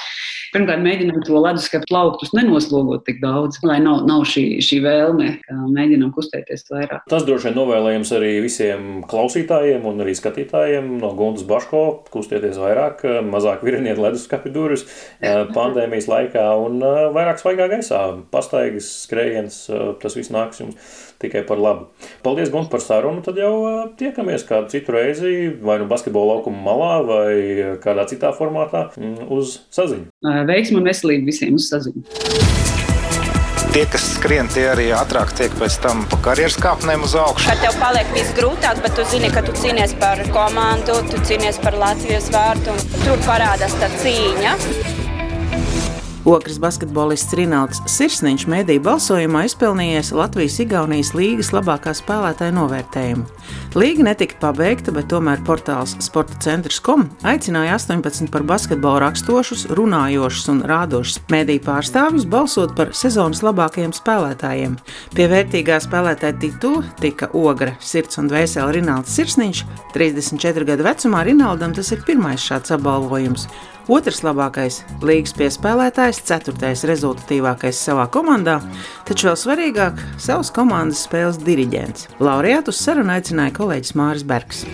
Pirmkārt, 0.53 0.83
mēģinām 0.83 1.23
to 1.27 1.39
leduskapa 1.43 1.87
plauktus 1.89 2.31
nenoslogot 2.35 3.03
tik 3.07 3.19
daudz, 3.23 3.59
lai 3.67 3.79
nav, 3.83 4.05
nav 4.07 4.23
šī, 4.29 4.45
šī 4.63 4.79
vēlme, 4.85 5.33
ka 5.43 5.57
mēģinām 5.75 6.13
kustēties 6.15 6.67
vairāk. 6.71 7.03
Tas 7.11 7.25
droši 7.27 7.49
vien 7.49 7.57
novēlējums 7.59 8.13
arī 8.15 8.31
visiem 8.45 8.87
klausītājiem 9.09 9.85
un 9.89 10.05
arī 10.05 10.15
skatītājiem 10.17 10.93
no 11.01 11.11
Gundas 11.17 11.45
Baško 11.47 11.83
kustēties 12.13 12.59
vairāk, 12.61 13.03
mazāk 13.27 13.65
viriniet 13.67 13.99
leduskapi 14.01 14.53
durvis 14.55 14.85
pandēmijas 15.87 16.07
laikā 16.11 16.45
un 16.59 16.81
vairāk 17.15 17.39
svaigā 17.39 17.67
gaisā. 17.71 18.01
Pastaigas, 18.31 18.89
skrējiens, 19.05 19.67
tas 20.01 20.15
viss 20.17 20.31
nāks 20.33 20.61
jums 20.61 20.75
tikai 21.21 21.43
par 21.47 21.57
labu. 21.57 21.87
Paldies, 22.23 22.51
Gunte, 22.51 22.69
par 22.69 22.81
sarunu. 22.83 23.23
Tad 23.25 23.37
jau 23.37 23.87
tiekamies 23.97 24.45
kādu 24.47 24.69
citu 24.69 24.93
reizi, 24.93 25.49
vai 25.61 25.79
nu 25.79 25.87
basketbola 25.89 26.37
laukuma 26.37 26.61
malā, 26.61 26.93
vai 27.07 27.77
kādā 27.81 28.05
citā 28.09 28.33
formātā, 28.35 28.89
mm, 28.97 29.31
uz 29.33 29.61
saziņu. 29.73 30.11
Veiksmu 30.21 30.81
un 30.81 30.91
veselību 30.91 31.31
visiem 31.31 31.57
uz 31.57 31.71
saziņu! 31.71 32.05
Tie, 33.73 33.83
kas 33.91 34.05
skrien, 34.15 34.47
tie 34.49 34.63
arī 34.71 34.87
ātrāk 34.95 35.33
tiek 35.37 35.53
pēc 35.59 35.75
tam 35.83 36.05
pa 36.09 36.17
karjeras 36.29 36.55
kāpnēm 36.57 37.03
uz 37.05 37.13
augšu. 37.19 37.49
Kad 37.51 37.61
tev 37.61 37.77
paliek 37.81 38.09
viss 38.15 38.33
grūtāk, 38.37 38.79
bet 38.81 38.95
tu 38.97 39.05
zini, 39.11 39.29
ka 39.33 39.43
tu 39.45 39.53
cīnies 39.59 39.93
par 40.01 40.23
komandu, 40.33 40.97
tu 41.11 41.21
cīnies 41.27 41.61
par 41.61 41.77
Latvijas 41.77 42.31
vārtu, 42.33 42.73
un 42.73 43.03
tur 43.03 43.27
parādās 43.27 43.77
tā 43.77 43.91
cīņa. 43.99 44.55
Okras 46.27 46.57
basketbolists 46.59 47.31
Rinalds 47.39 47.79
Sirsniņš 47.87 48.43
mēdī 48.51 48.75
balsojumā 48.83 49.45
izpelnījies 49.47 50.09
Latvijas-Igaunijas 50.11 51.13
līgas 51.15 51.53
labākā 51.55 51.93
spēlētāja 51.95 52.51
novērtējumu. 52.51 53.23
Līga 53.79 54.03
netika 54.09 54.35
pabeigta, 54.41 54.91
bet 54.91 55.07
tomēr 55.13 55.39
portāls 55.47 55.93
Sporta 56.03 56.35
centrs 56.43 56.81
kom 56.83 57.05
aicināja 57.23 57.77
18 57.77 58.27
par 58.33 58.43
basketbolu 58.49 59.05
rakstošus, 59.05 59.69
runājošus 59.79 60.51
un 60.51 60.59
rādošus 60.67 61.21
mēdī 61.31 61.61
pārstāvjus 61.63 62.27
balsot 62.27 62.75
par 62.75 62.91
sezonas 62.91 63.39
labākajiem 63.47 63.95
spēlētājiem. 63.95 64.75
Pie 65.15 65.29
vērtīgā 65.31 65.79
spēlētāja 65.87 66.35
titula 66.43 66.83
tika 66.99 67.31
Ogra 67.39 67.77
sirds 67.79 68.19
un 68.19 68.27
dvēsele 68.27 68.75
Rinalds 68.81 69.15
Sirsniņš. 69.15 69.63
34 69.95 70.69
gadu 70.73 70.91
vecumā 70.91 71.23
Rinaldam 71.31 71.71
tas 71.77 71.95
ir 71.95 72.03
pirmais 72.03 72.43
šāds 72.43 72.75
apbalvojums. 72.75 73.47
Otrs 73.87 74.19
labākais 74.19 74.81
līgas 74.99 75.31
piespēlētājs, 75.37 76.19
ceturtais 76.27 76.83
rezultatīvākais 76.89 77.79
savā 77.87 78.09
komandā, 78.11 78.57
taču 79.07 79.29
vēl 79.29 79.37
svarīgāk- 79.39 80.01
savas 80.27 80.51
komandas 80.51 81.05
spēles 81.07 81.39
diriģents. 81.39 82.09
Laureātus 82.19 82.83
sarunu 82.83 83.15
aicināja 83.15 83.55
kolēģis 83.55 83.95
Māris 83.95 84.27
Bergs. 84.27 84.65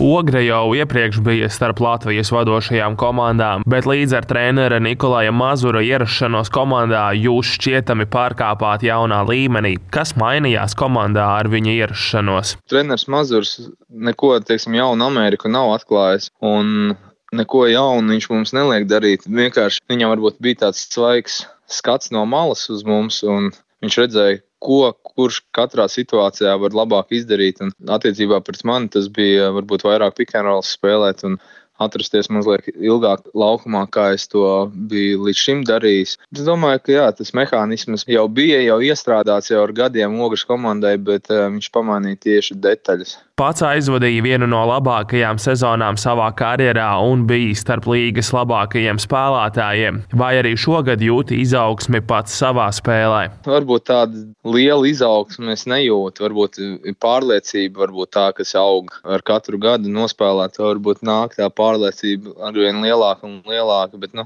Ogre 0.00 0.44
jau 0.44 0.74
iepriekš 0.78 1.18
bija 1.26 1.48
starp 1.50 1.80
Latvijas 1.82 2.28
vadošajām 2.30 2.94
komandām, 2.94 3.64
bet 3.66 3.86
līdz 3.88 4.12
ar 4.14 4.28
trenera 4.30 4.78
Nikolaja 4.78 5.32
Mazura 5.34 5.82
ierašanos 5.82 6.52
komandā 6.54 7.08
jūs 7.18 7.50
šķietami 7.56 8.06
pārkāpāt 8.06 8.84
jaunā 8.86 9.24
līmenī. 9.26 9.74
Kas 9.90 10.14
mainījās 10.14 10.78
komandā 10.78 11.26
ar 11.40 11.50
viņa 11.50 11.74
ierašanos? 11.74 12.54
Treneris 12.70 13.08
Mazurs 13.10 13.56
neko 13.90 14.36
teiksim, 14.46 14.78
jaunu 14.78 15.08
Ameriku 15.08 15.50
nav 15.50 15.74
atklājis. 15.80 16.30
Un 16.46 16.94
neko 17.34 17.66
jaunu 17.66 18.14
viņš 18.14 18.30
mums 18.30 18.54
neliek 18.54 18.86
darīt. 18.86 19.26
Vienkārši 19.26 19.82
viņam 19.90 20.14
varbūt 20.14 20.38
bija 20.38 20.62
tāds 20.68 20.86
svaigs 20.94 21.42
skats 21.66 22.14
no 22.14 22.22
malas 22.22 22.68
uz 22.70 22.86
mums, 22.86 23.24
un 23.26 23.50
viņš 23.82 23.98
redzēja, 24.04 24.44
ko 24.62 24.92
kurš 25.14 25.40
katrā 25.54 25.86
situācijā 25.90 26.54
var 26.60 26.74
labāk 26.76 27.14
izdarīt. 27.18 27.62
Un 27.64 27.72
attiecībā 27.94 28.40
pret 28.44 28.64
mani 28.68 28.90
tas 28.94 29.08
bija 29.12 29.52
varbūt 29.54 29.86
vairāk 29.86 30.18
pikantrols 30.18 30.74
spēlēt 30.76 31.24
un 31.28 31.38
atrasties 31.82 32.30
mazliet 32.32 32.68
ilgāk 32.74 33.26
laukumā, 33.38 33.84
kā 33.92 34.10
es 34.16 34.26
to 34.30 34.44
biju 34.90 35.24
līdz 35.28 35.44
šim 35.44 35.64
darījis. 35.68 36.16
Es 36.34 36.44
domāju, 36.46 36.82
ka 36.84 36.96
jā, 36.96 37.06
tas 37.20 37.34
mehānisms 37.36 38.06
jau 38.08 38.26
bija 38.28 38.60
jau 38.64 38.80
iestrādāts 38.84 39.52
jau 39.52 39.62
ar 39.64 39.74
gadiem 39.76 40.18
ogres 40.24 40.46
komandai, 40.48 40.96
bet 40.98 41.30
uh, 41.32 41.46
viņš 41.52 41.72
pamainīja 41.74 42.22
tieši 42.28 42.58
detaļas. 42.62 43.18
Pats 43.38 43.62
aizvadīja 43.62 44.24
vienu 44.24 44.48
no 44.50 44.64
labākajām 44.66 45.38
sezonām 45.38 45.94
savā 46.00 46.26
karjerā 46.34 46.88
un 47.06 47.22
bija 47.28 47.54
starp 47.54 47.86
līgas 47.86 48.32
labākajiem 48.34 48.98
spēlētājiem. 48.98 50.00
Vai 50.18 50.32
arī 50.40 50.56
šogad 50.58 51.04
jūti 51.04 51.38
izaugsmi 51.44 52.00
pats 52.02 52.34
savā 52.34 52.66
spēlē? 52.74 53.28
Varbūt 53.46 53.86
tāda 53.92 54.24
liela 54.42 54.90
izaugsme 54.90 55.54
es 55.54 55.68
nejūtu. 55.70 56.26
Varbūt 56.26 56.58
pārliecība, 56.98 57.84
varbūt 57.84 58.12
tā, 58.18 58.26
kas 58.34 58.56
aug 58.58 58.90
ar 59.06 59.22
katru 59.22 59.62
gadu 59.62 59.92
nospēlēt, 59.94 60.58
varbūt 60.58 61.06
nāk 61.06 61.38
tā 61.38 61.46
pārliecība 61.46 61.67
arvien 61.76 62.80
lielāka 62.84 63.28
un 63.28 63.42
lielāka. 63.46 64.00
Bet, 64.00 64.16
nu, 64.16 64.24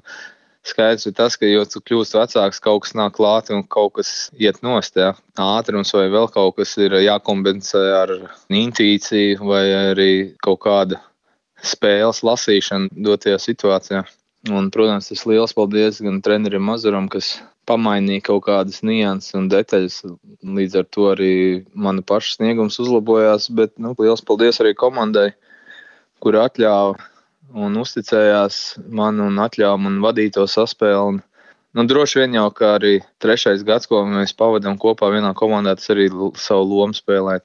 Skaidrs 0.62 1.08
ir 1.08 1.14
tas, 1.18 1.34
ka, 1.34 1.49
jo 1.50 1.64
tu 1.66 1.80
kļūsi 1.82 2.14
vecāks, 2.14 2.61
kaut 2.62 2.84
kas 2.84 2.92
nāk 2.94 3.16
klāt 3.16 3.49
un 3.50 3.64
kaut 3.66 3.96
kas 3.99 4.30
iet 4.38 4.61
nost. 4.62 4.94
Jā. 4.94 5.11
Ātrums 5.34 5.90
vai 5.96 6.06
vēl 6.12 6.28
kaut 6.30 6.61
kas 6.61 6.76
ir 6.78 6.94
jākompensē 7.02 7.82
ar 7.99 8.12
intuīciju 8.46 9.42
vai 9.42 9.64
arī 9.90 10.12
kaut 10.46 10.61
kāda 10.62 11.00
spēles 11.66 12.22
lasīšana 12.26 12.94
dotajā 12.94 13.40
situācijā. 13.42 14.05
Un, 14.50 14.70
protams, 14.74 15.11
tas 15.11 15.26
liels 15.26 15.55
paldies 15.55 16.00
gan 16.02 16.22
trenerim 16.22 16.64
Mazuram, 16.66 17.09
kas 17.11 17.37
pamainīja 17.66 18.28
kaut 18.31 18.46
kādas 18.46 18.83
nianses 18.87 19.35
un 19.38 19.50
detaļas. 19.50 20.00
Līdz 20.46 20.78
ar 20.78 20.88
to 20.94 21.11
arī 21.11 21.35
mana 21.74 22.07
paša 22.07 22.37
sniegums 22.38 22.78
uzlabojās. 22.83 23.50
Bet 23.50 23.74
nu, 23.83 23.96
liels 23.98 24.22
paldies 24.26 24.62
arī 24.62 24.74
komandai, 24.78 25.33
kur 26.22 26.38
atļāva 26.38 26.98
un 27.54 27.76
uzticējās 27.80 28.62
man 28.88 29.20
un 29.24 29.40
atļāva 29.42 29.80
man 29.80 30.00
vadīt 30.04 30.36
to 30.38 30.46
saspēli. 30.48 31.02
Un, 31.12 31.20
nu, 31.76 31.86
droši 31.88 32.22
vien 32.22 32.38
jau 32.38 32.48
kā 32.56 32.76
arī 32.78 32.96
trešais 33.22 33.64
gads, 33.68 33.90
ko 33.90 34.04
mēs 34.08 34.34
pavadām 34.38 34.78
kopā 34.80 35.12
vienā 35.14 35.34
komandā, 35.38 35.76
tas 35.78 35.92
arī 35.94 36.08
savu 36.40 36.68
lomu 36.72 36.96
spēlē. 36.96 37.40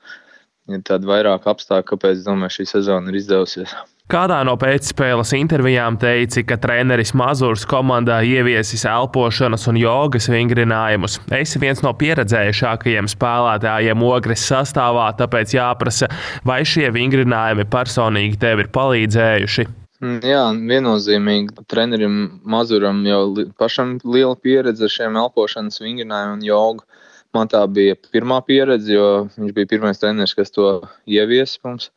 Ir 0.67 0.81
tādi 0.83 1.07
vairāk 1.07 1.45
apstākļi, 1.47 1.87
kāpēc 1.93 2.25
domāju, 2.25 2.59
šī 2.59 2.65
sezona 2.73 3.13
ir 3.13 3.21
izdevusies. 3.21 3.71
Kādā 4.11 4.37
no 4.47 4.53
pēcspēles 4.55 5.33
intervijām 5.35 5.97
teici, 5.99 6.45
ka 6.47 6.55
treneris 6.63 7.13
Mazurs 7.15 7.65
komandā 7.67 8.21
ieviesis 8.23 8.85
elpošanas 8.87 9.67
un 9.67 9.79
jogas 9.81 10.29
vingrinājumus. 10.31 11.17
Esi 11.35 11.59
viens 11.59 11.83
no 11.83 11.91
pieredzējušākajiem 11.99 13.07
spēlētājiem 13.11 14.05
ogres 14.07 14.45
sastāvā, 14.47 15.09
tāpēc 15.19 15.57
jāprasa, 15.57 16.07
vai 16.47 16.61
šie 16.63 16.87
vingrinājumi 16.95 17.67
personīgi 17.71 18.39
tev 18.39 18.63
ir 18.63 18.71
palīdzējuši. 18.79 19.67
Mm, 19.97 20.19
jā, 20.21 20.41
viennozīmīgi. 20.69 21.63
Trenerim 21.71 22.17
Mazuram 22.45 22.99
jau 23.07 23.21
li 23.31 23.47
pašam 23.57 23.95
liela 24.05 24.35
pieredze 24.37 24.85
ar 24.85 24.93
šiem 24.93 25.17
elpošanas 25.17 25.81
vingrinājumiem 25.81 26.35
un 26.37 26.43
jogu. 26.45 26.85
Man 27.33 27.49
tā 27.49 27.63
bija 27.69 27.95
pirmā 28.13 28.37
pieredze, 28.45 28.93
jo 28.93 29.07
viņš 29.35 29.55
bija 29.57 29.69
pirmais 29.73 30.01
treneris, 30.01 30.35
kas 30.37 30.53
to 30.53 30.67
ieviesa 31.09 31.57
mums. 31.65 31.89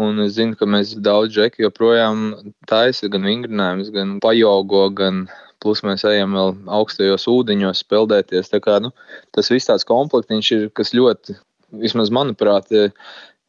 Un 0.00 0.20
es 0.24 0.36
zinu, 0.36 0.56
ka 0.56 0.68
mēs 0.68 0.92
daudz 1.00 1.32
džeki 1.34 1.64
joprojām 1.64 2.28
taisa 2.68 3.08
gan 3.12 3.24
vingrinājumus, 3.28 3.90
gan 3.92 4.18
pajogo, 4.24 4.86
gan 4.96 5.24
plus 5.60 5.82
mēs 5.84 6.04
ejam 6.08 6.36
vēl 6.36 6.54
augstajos 6.76 7.26
ūdeņos 7.28 7.82
peldēties. 7.88 8.52
Tā 8.52 8.60
kā, 8.64 8.78
nu, 8.84 8.92
tas 9.36 9.50
viss 9.52 9.68
tāds 9.68 9.88
komplektiņš 9.88 10.52
ir, 10.56 10.68
kas 10.76 10.92
ļoti, 10.96 11.36
vismaz 11.84 12.12
manuprāt, 12.12 12.70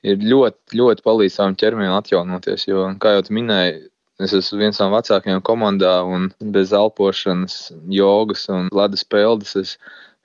ir 0.08 0.22
ļoti, 0.26 0.78
ļoti 0.80 1.06
palīdz 1.06 1.38
savam 1.38 1.58
ķermenim 1.60 1.96
atjaunoties. 1.98 2.68
Jo, 2.70 2.90
kā 3.02 3.16
jau 3.18 3.26
minēju, 3.38 3.88
es 4.22 4.36
esmu 4.38 4.62
viens 4.62 4.80
no 4.82 4.92
vecākajiem 4.94 5.42
komandā, 5.46 6.00
un 6.06 6.30
bez 6.54 6.74
elpošanas, 6.78 7.72
jogas 7.90 8.48
un 8.54 8.72
ledus 8.76 9.06
peldes. 9.08 9.58
Es, 9.60 9.76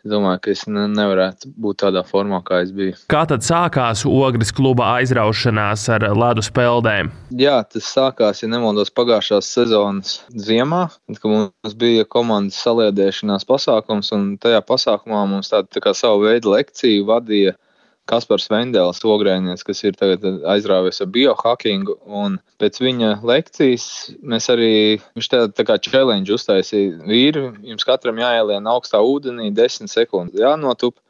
Es 0.06 0.10
domāju, 0.12 0.38
ka 0.38 0.52
es 0.52 0.60
nevarētu 0.70 1.48
būt 1.58 1.80
tādā 1.80 2.04
formā, 2.06 2.38
kā 2.46 2.60
es 2.62 2.68
biju. 2.70 2.94
Kā 3.10 3.24
tad 3.26 3.42
sākās 3.42 4.04
Ogres 4.06 4.52
kluba 4.54 4.92
aizraušanās 5.00 5.88
ar 5.96 6.06
ledus 6.14 6.46
peldēm? 6.54 7.10
Jā, 7.34 7.56
tas 7.66 7.88
sākās, 7.90 8.44
ja 8.44 8.50
nemaldos, 8.52 8.92
pagājušās 8.94 9.50
sezonas 9.56 10.20
ziemā, 10.30 10.84
kad 11.10 11.26
mums 11.26 11.74
bija 11.74 12.06
komandas 12.06 12.60
saliedēšanās 12.62 13.48
pasākums, 13.50 14.12
un 14.14 14.36
tajā 14.38 14.62
pasākumā 14.70 15.24
mums 15.32 15.50
tāda 15.50 15.74
tā 15.74 15.82
kā 15.82 15.96
savu 15.98 16.28
veidu 16.28 16.54
lekciju 16.54 17.08
vadīja 17.10 17.56
Kaspars 18.06 18.46
Vendels, 18.50 19.00
ogrēnieks, 19.02 19.64
kas 19.66 19.82
ir 19.82 19.96
aizrāvies 20.46 21.02
ar 21.02 21.08
biohackingu. 21.10 21.96
Pēc 22.62 22.78
viņa 22.82 23.08
lekcijas 23.26 23.86
mēs 24.22 24.46
arī, 24.52 24.70
viņš 25.18 25.30
tādu 25.32 25.56
tā 25.58 25.66
kā 25.66 25.78
challenge 25.82 26.30
uztaisīja. 26.36 27.00
Vīri, 27.08 27.48
jums 27.66 27.86
katram 27.88 28.20
jāielien 28.22 28.70
augstā 28.70 29.02
ūdenī 29.02 29.50
10 29.56 29.90
sekundes, 29.90 30.38
jānotup, 30.38 31.00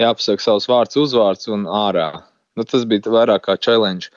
jāpasaka 0.00 0.46
savs 0.46 0.70
vārds, 0.72 0.96
uzvārds 0.96 1.52
un 1.52 1.68
ārā. 1.68 2.10
Nu, 2.56 2.64
tas 2.64 2.88
bija 2.88 3.12
vairāk 3.12 3.44
kā 3.44 3.58
challenge. 3.60 4.08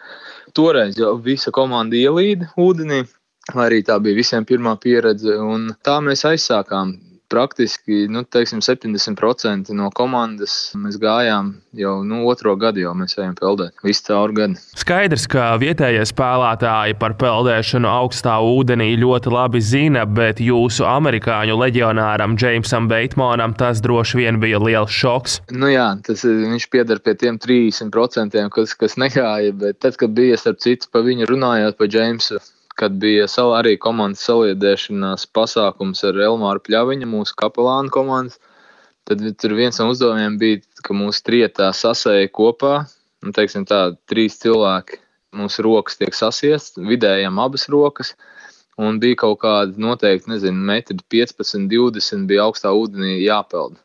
Toreiz 0.56 0.96
jau 0.98 1.18
visa 1.20 1.52
komanda 1.52 2.00
ielīda 2.00 2.48
ūdenī, 2.60 3.04
arī 3.60 3.84
tā 3.84 4.00
bija 4.00 4.24
visiem 4.24 4.48
pirmā 4.48 4.78
pieredze, 4.80 5.36
tā 5.84 6.00
mēs 6.00 6.24
aizsākām 6.32 6.96
praktiski 7.32 8.06
nu, 8.12 8.24
teiksim, 8.24 8.62
70% 8.64 9.72
no 9.78 9.90
komandas 9.96 10.74
mēs 10.78 11.00
gājām 11.02 11.54
jau 11.78 11.94
nu, 12.08 12.22
otro 12.30 12.56
gadu, 12.60 12.84
jau 12.84 12.94
mēs 12.98 13.16
ejam 13.18 13.36
peldēt 13.40 13.86
visu 13.86 14.06
caur 14.10 14.34
gadu. 14.36 14.60
Skaidrs, 14.80 15.28
ka 15.32 15.52
vietējie 15.62 16.04
spēlētāji 16.10 16.98
par 17.02 17.16
peldēšanu 17.22 17.90
augstā 17.90 18.38
ūdenī 18.44 18.92
ļoti 19.02 19.34
labi 19.34 19.64
zina, 19.64 20.06
bet 20.06 20.42
jūsu 20.44 20.86
amerikāņu 20.90 21.58
leģionāram 21.62 22.38
Jamesam 22.42 22.90
Beitmonam 22.92 23.56
tas 23.58 23.84
droši 23.84 24.24
vien 24.24 24.42
bija 24.44 24.62
liels 24.62 24.94
šoks. 24.96 25.40
Nu 25.56 25.72
jā, 25.72 25.90
tas, 26.06 26.26
viņš 26.26 26.70
pieder 26.74 27.02
pie 27.04 27.16
tiem 27.20 27.40
30%, 27.42 28.48
kas, 28.56 28.76
kas 28.78 28.98
negāja, 29.00 29.54
bet 29.56 29.80
tad, 29.84 30.00
kad 30.02 30.16
bija 30.18 30.40
starp 30.40 30.62
citu 30.64 30.92
pa 30.92 31.04
viņu 31.06 31.30
runājot 31.32 31.80
par 31.80 31.92
Jamesu 31.92 32.42
kad 32.78 32.96
bija 33.02 33.28
savu, 33.32 33.54
arī 33.58 33.76
komandas 33.82 34.24
saliedēšanās 34.28 35.28
pasākums 35.36 36.04
ar 36.08 36.20
Elmāru 36.30 36.64
Pļaviņu, 36.66 37.10
mūsu 37.10 37.38
kapelānu 37.40 37.94
komandas. 37.94 38.40
Tad 39.08 39.24
tur 39.42 39.56
viens 39.58 39.80
no 39.82 39.90
uzdevumiem 39.92 40.38
bija, 40.42 40.62
ka 40.86 40.96
mūsu 40.96 41.24
trietā 41.26 41.72
sasēja 41.74 42.30
kopā, 42.34 42.84
un, 43.26 43.34
teiksim 43.36 43.66
tā, 43.70 43.96
trīs 44.10 44.38
cilvēki, 44.42 45.02
mūsu 45.38 45.66
rokas 45.66 45.98
tiek 46.00 46.16
sasiestas, 46.16 46.78
vidējām 46.86 47.40
abas 47.42 47.68
rokas, 47.72 48.14
un 48.82 49.00
bija 49.02 49.20
kaut 49.24 49.42
kāda 49.44 49.82
noteikti, 49.82 50.32
nezinu, 50.34 50.62
metri 50.70 50.98
15, 51.14 51.68
20 51.72 52.30
bija 52.30 52.46
augstā 52.48 52.74
ūdenī 52.78 53.18
jāpeld. 53.24 53.80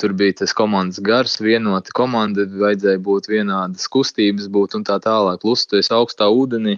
Tur 0.00 0.12
bija 0.18 0.34
tas 0.42 0.52
komandas 0.56 0.98
gars, 1.00 1.38
vienota 1.40 1.92
komanda, 1.96 2.44
vajadzēja 2.44 3.00
būt 3.00 3.28
vienādas 3.30 3.86
kustības, 3.88 4.48
būt 4.52 4.74
un 4.76 4.84
tā 4.84 4.98
tālāk. 5.00 5.44
Esi 5.46 5.94
augstā 5.94 6.26
ūdenī, 6.28 6.76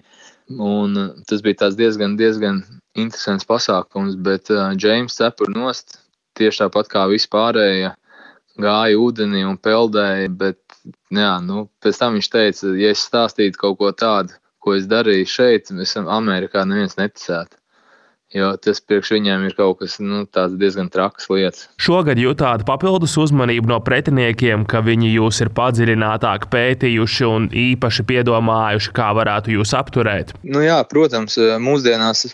un 0.56 0.96
tas 1.28 1.42
bija 1.44 1.70
diezgan, 1.76 2.16
diezgan 2.16 2.62
interesants 2.96 3.46
pasākums. 3.48 4.16
Bet 4.16 4.50
uh, 4.54 4.72
James 4.76 5.16
cepur 5.18 5.52
nost 5.54 5.98
tieši 6.38 6.64
tāpat 6.64 6.90
kā 6.92 7.06
vispārējie. 7.10 7.92
Gāja 8.58 8.98
ūdenī 8.98 9.44
un 9.46 9.58
peldēja, 9.62 10.30
bet 10.34 10.58
jā, 11.14 11.34
nu, 11.44 11.68
pēc 11.82 12.00
tam 12.00 12.16
viņš 12.16 12.28
teica, 12.32 12.72
ja 12.80 12.90
es 12.90 13.04
stāstītu 13.06 13.60
kaut 13.60 13.78
ko 13.78 13.92
tādu, 13.94 14.34
ko 14.58 14.74
es 14.74 14.88
darīju 14.90 15.28
šeit, 15.30 15.70
es 15.70 15.94
Amerikā 16.00 16.64
neviens 16.66 16.98
neticētu. 16.98 17.57
Jo 18.36 18.50
tas 18.60 18.82
priekš 18.84 19.14
viņiem 19.14 19.46
ir 19.48 19.54
kaut 19.56 19.78
kas 19.80 19.94
nu, 20.04 20.26
diezgan 20.60 20.90
traks 20.92 21.30
lietas. 21.32 21.62
Šogad 21.80 22.20
jutāt 22.20 22.66
papildus 22.68 23.16
uzmanību 23.16 23.70
no 23.70 23.78
pretiniekiem, 23.80 24.66
ka 24.68 24.82
viņi 24.84 25.14
jūs 25.14 25.40
ir 25.46 25.52
padziļinātāk 25.56 26.50
pētījuši 26.52 27.28
un 27.28 27.48
īpaši 27.48 28.04
piedomājuši, 28.10 28.92
kā 28.98 29.08
varētu 29.16 29.56
jūs 29.56 29.72
apturēt. 29.78 30.34
Nu, 30.44 30.60
jā, 30.60 30.76
protams, 30.90 31.38
mūsdienās 31.64 32.26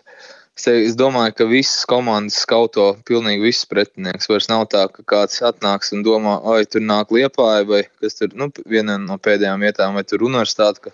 es 0.66 0.98
domāju, 0.98 1.35
ka 1.38 1.46
visas 1.50 1.87
komandas 1.87 2.42
skauto 2.42 2.96
pilnīgi 3.07 3.46
visus 3.46 3.70
pretinieks. 3.70 4.26
Vairs 4.30 4.50
nav 4.50 4.66
tā, 4.74 4.88
ka 4.90 5.07
kāds 5.14 5.42
atnāks 5.46 5.94
un 5.94 6.02
domā, 6.07 6.40
oi, 6.42 6.66
tur 6.66 6.83
nāk 6.83 7.14
liepāja 7.14 7.66
vai 7.70 7.85
kas 8.02 8.18
tur, 8.18 8.35
nu, 8.35 8.50
viena 8.66 8.98
no 8.98 9.18
pēdējām 9.18 9.62
vietām, 9.62 9.94
vai 9.94 10.02
tur 10.02 10.26
universitāte 10.26 10.90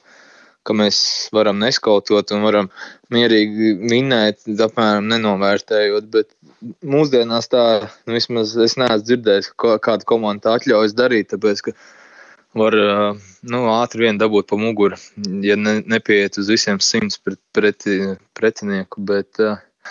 ka 0.70 0.76
mēs 0.78 0.98
varam 1.34 1.58
neskautot 1.60 2.30
un 2.36 2.44
varam 2.46 2.68
mierīgi 3.12 3.74
minēt, 3.90 4.44
apmēram 4.46 5.08
nenovērtējot. 5.10 6.10
Bet 6.14 6.30
mūsdienās 6.86 7.50
tā, 7.50 7.64
nu, 8.06 8.14
vismaz 8.14 8.54
es 8.54 8.76
neesmu 8.78 9.06
dzirdējis, 9.06 9.54
ka 9.58 9.78
kāda 9.82 10.06
komanda 10.08 10.54
atļaujas 10.58 10.94
darīt, 10.98 11.32
tāpēc, 11.34 11.72
var 12.58 12.76
nu, 12.76 13.64
ātri 13.76 14.06
vien 14.06 14.20
dabūt 14.20 14.50
pa 14.50 14.58
muguru, 14.60 14.98
ja 15.46 15.58
ne, 15.58 15.80
nepieiet 15.90 16.38
uz 16.40 16.50
visiem 16.50 16.80
simts 16.82 17.18
pret, 17.18 17.40
preti, 17.56 17.98
pretinieku. 18.38 19.02
Bet, 19.10 19.42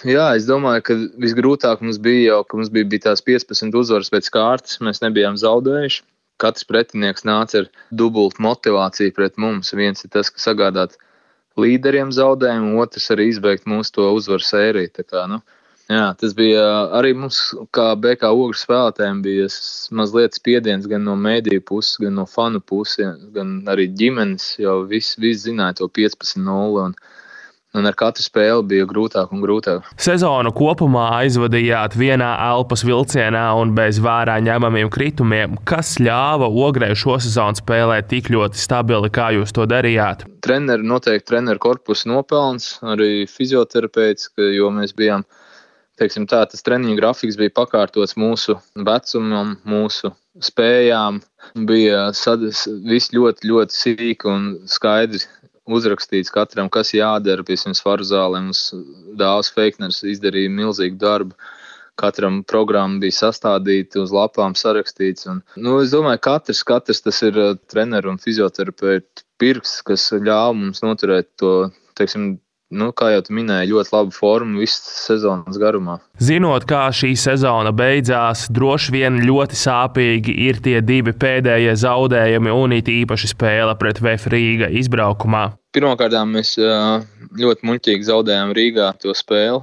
Jā, 0.07 0.29
es 0.37 0.45
domāju, 0.47 0.83
ka 0.85 0.95
visgrūtāk 1.19 1.81
mums 1.83 1.97
bija 1.99 2.29
jau, 2.29 2.43
ka 2.47 2.55
mums 2.55 2.69
bija, 2.71 2.87
bija 2.87 3.07
tās 3.09 3.23
15 3.25 3.73
uzvaras 3.75 4.11
pēc 4.13 4.29
kārtas. 4.31 4.77
Mēs 4.85 5.01
nebijām 5.03 5.35
zaudējuši 5.41 6.05
katrs 6.41 6.67
pretinieks 6.69 7.25
nāca 7.27 7.63
ar 7.63 7.69
dubultu 7.91 8.43
motivāciju 8.45 9.13
pret 9.15 9.37
mums. 9.41 9.73
Viens 9.75 10.05
ir 10.05 10.11
tas, 10.13 10.31
ka 10.33 10.41
sagādāt 10.41 10.97
līderiem 11.59 12.11
zaudējumu, 12.15 12.77
otrs 12.81 13.09
arī 13.13 13.29
izbeigt 13.33 13.67
mūsu 13.69 13.97
to 13.97 14.09
uzvaru 14.15 14.45
sēriju. 14.45 14.91
Kā, 15.01 15.25
nu, 15.31 15.41
jā, 15.91 16.05
tas 16.21 16.35
bija 16.37 16.63
arī 16.99 17.13
mums, 17.17 17.41
kā 17.75 17.91
BK 17.99 18.31
ogles 18.31 18.63
spēlētājiem, 18.65 19.21
bija 19.25 19.49
mazliet 19.99 20.39
spiediens 20.39 20.87
gan 20.89 21.05
no 21.07 21.17
mēdīju 21.19 21.65
puses, 21.67 21.99
gan 22.03 22.15
no 22.21 22.27
fanu 22.29 22.61
puses, 22.61 23.19
gan 23.35 23.59
arī 23.71 23.89
ģimenes, 24.01 24.53
jo 24.63 24.81
visi, 24.89 25.19
visi 25.23 25.49
zināja 25.49 25.81
to 25.81 25.91
15-0. 25.99 26.93
Un 27.77 27.85
ar 27.85 27.93
katru 27.93 28.23
spēli 28.25 28.63
bija 28.65 28.85
grūtāk 28.89 29.29
un 29.29 29.43
grūtāk. 29.43 29.85
Sezonu 30.01 30.49
kopumā 30.57 31.03
aizvadījāt 31.19 31.93
vienā 31.99 32.31
elpas 32.47 32.81
vilcienā 32.81 33.43
un 33.61 33.75
bez 33.77 33.99
vērā 34.01 34.39
ņemamiem 34.41 34.89
kritumiem. 34.89 35.59
Kas 35.69 35.99
ļāva 36.01 36.49
Ogrē 36.49 36.89
šo 36.97 37.19
sezonu 37.21 37.61
spēlēt 37.61 38.09
tik 38.09 38.31
ļoti 38.33 38.57
stabili, 38.57 39.11
kā 39.13 39.29
jūs 39.37 39.53
to 39.53 39.67
darījāt? 39.69 40.25
Treneris 40.41 40.89
noteikti 40.89 41.29
treneru 41.29 41.61
korpusu 41.61 42.09
nopelns, 42.09 42.79
arī 42.81 43.27
fizioterapeits, 43.29 44.31
jo 44.55 44.73
mēs 44.73 44.95
bijām. 44.97 45.27
Teiksim, 45.99 46.25
tā, 46.31 46.45
tas 46.49 46.65
treniņu 46.65 46.95
grafiks 46.97 47.37
bija 47.37 47.53
pakārtots 47.53 48.15
mūsu 48.17 48.55
vecumam, 48.87 49.57
mūsu 49.67 50.09
spējām. 50.41 51.19
Bija 51.69 52.07
sadis, 52.17 52.63
viss 52.87 53.13
ļoti, 53.13 53.49
ļoti 53.51 53.77
sīki 53.77 54.29
un 54.31 54.45
skaidri 54.69 55.21
uzrakstīts 55.75 56.33
katram, 56.33 56.69
kas 56.73 56.93
jādara. 56.95 57.45
Piemēram, 57.45 57.77
svaru 57.77 58.07
zālē 58.07 58.43
mums 58.43 58.69
Dāvs 59.19 59.53
Feikners 59.55 60.03
izdarīja 60.03 60.51
milzīgu 60.53 60.99
darbu. 61.01 61.37
Katram 61.99 62.43
programma 62.47 63.01
bija 63.01 63.17
sastādīta, 63.17 63.99
uz 63.99 64.13
lapām 64.15 64.53
sarakstīts. 64.55 65.27
Un, 65.27 65.41
nu, 65.59 65.81
es 65.83 65.91
domāju, 65.91 66.21
ka 66.23 66.37
katrs, 66.37 66.61
katrs 66.63 67.03
tas 67.03 67.19
ir 67.27 67.35
uh, 67.35 67.57
treneru 67.71 68.13
un 68.13 68.21
fizioterapeitu 68.23 69.25
pirks, 69.39 69.79
kas 69.87 70.07
ļāva 70.15 70.55
mums 70.55 70.79
noturēt 70.83 71.27
to 71.39 71.53
teiksim, 71.99 72.37
nu, 72.71 72.89
kā 72.95 73.11
jau 73.13 73.21
minēji, 73.33 73.71
ļoti 73.73 73.93
laba 73.95 74.13
forma 74.15 74.61
visas 74.61 75.05
sezonas 75.07 75.59
garumā. 75.61 75.99
Zinot, 76.23 76.67
kā 76.69 76.85
šī 76.95 77.13
sezona 77.19 77.73
beidzās, 77.75 78.47
droši 78.53 78.95
vien 78.95 79.21
ļoti 79.25 79.59
sāpīgi 79.59 80.35
ir 80.47 80.61
tie 80.65 80.79
divi 80.85 81.15
pēdējie 81.15 81.75
zaudējumi 81.83 82.53
un 82.53 82.77
it 82.79 82.91
īpaši 82.91 83.33
spēle 83.33 83.75
pret 83.79 84.03
VF 84.03 84.29
Rīga 84.33 84.71
izbraukumā. 84.81 85.49
Pirmkārt, 85.75 86.15
mēs 86.29 86.55
ļoti 86.57 87.67
muļķīgi 87.69 88.07
zaudējām 88.07 88.55
Rīgā 88.57 88.93
to 89.01 89.13
spēli 89.17 89.61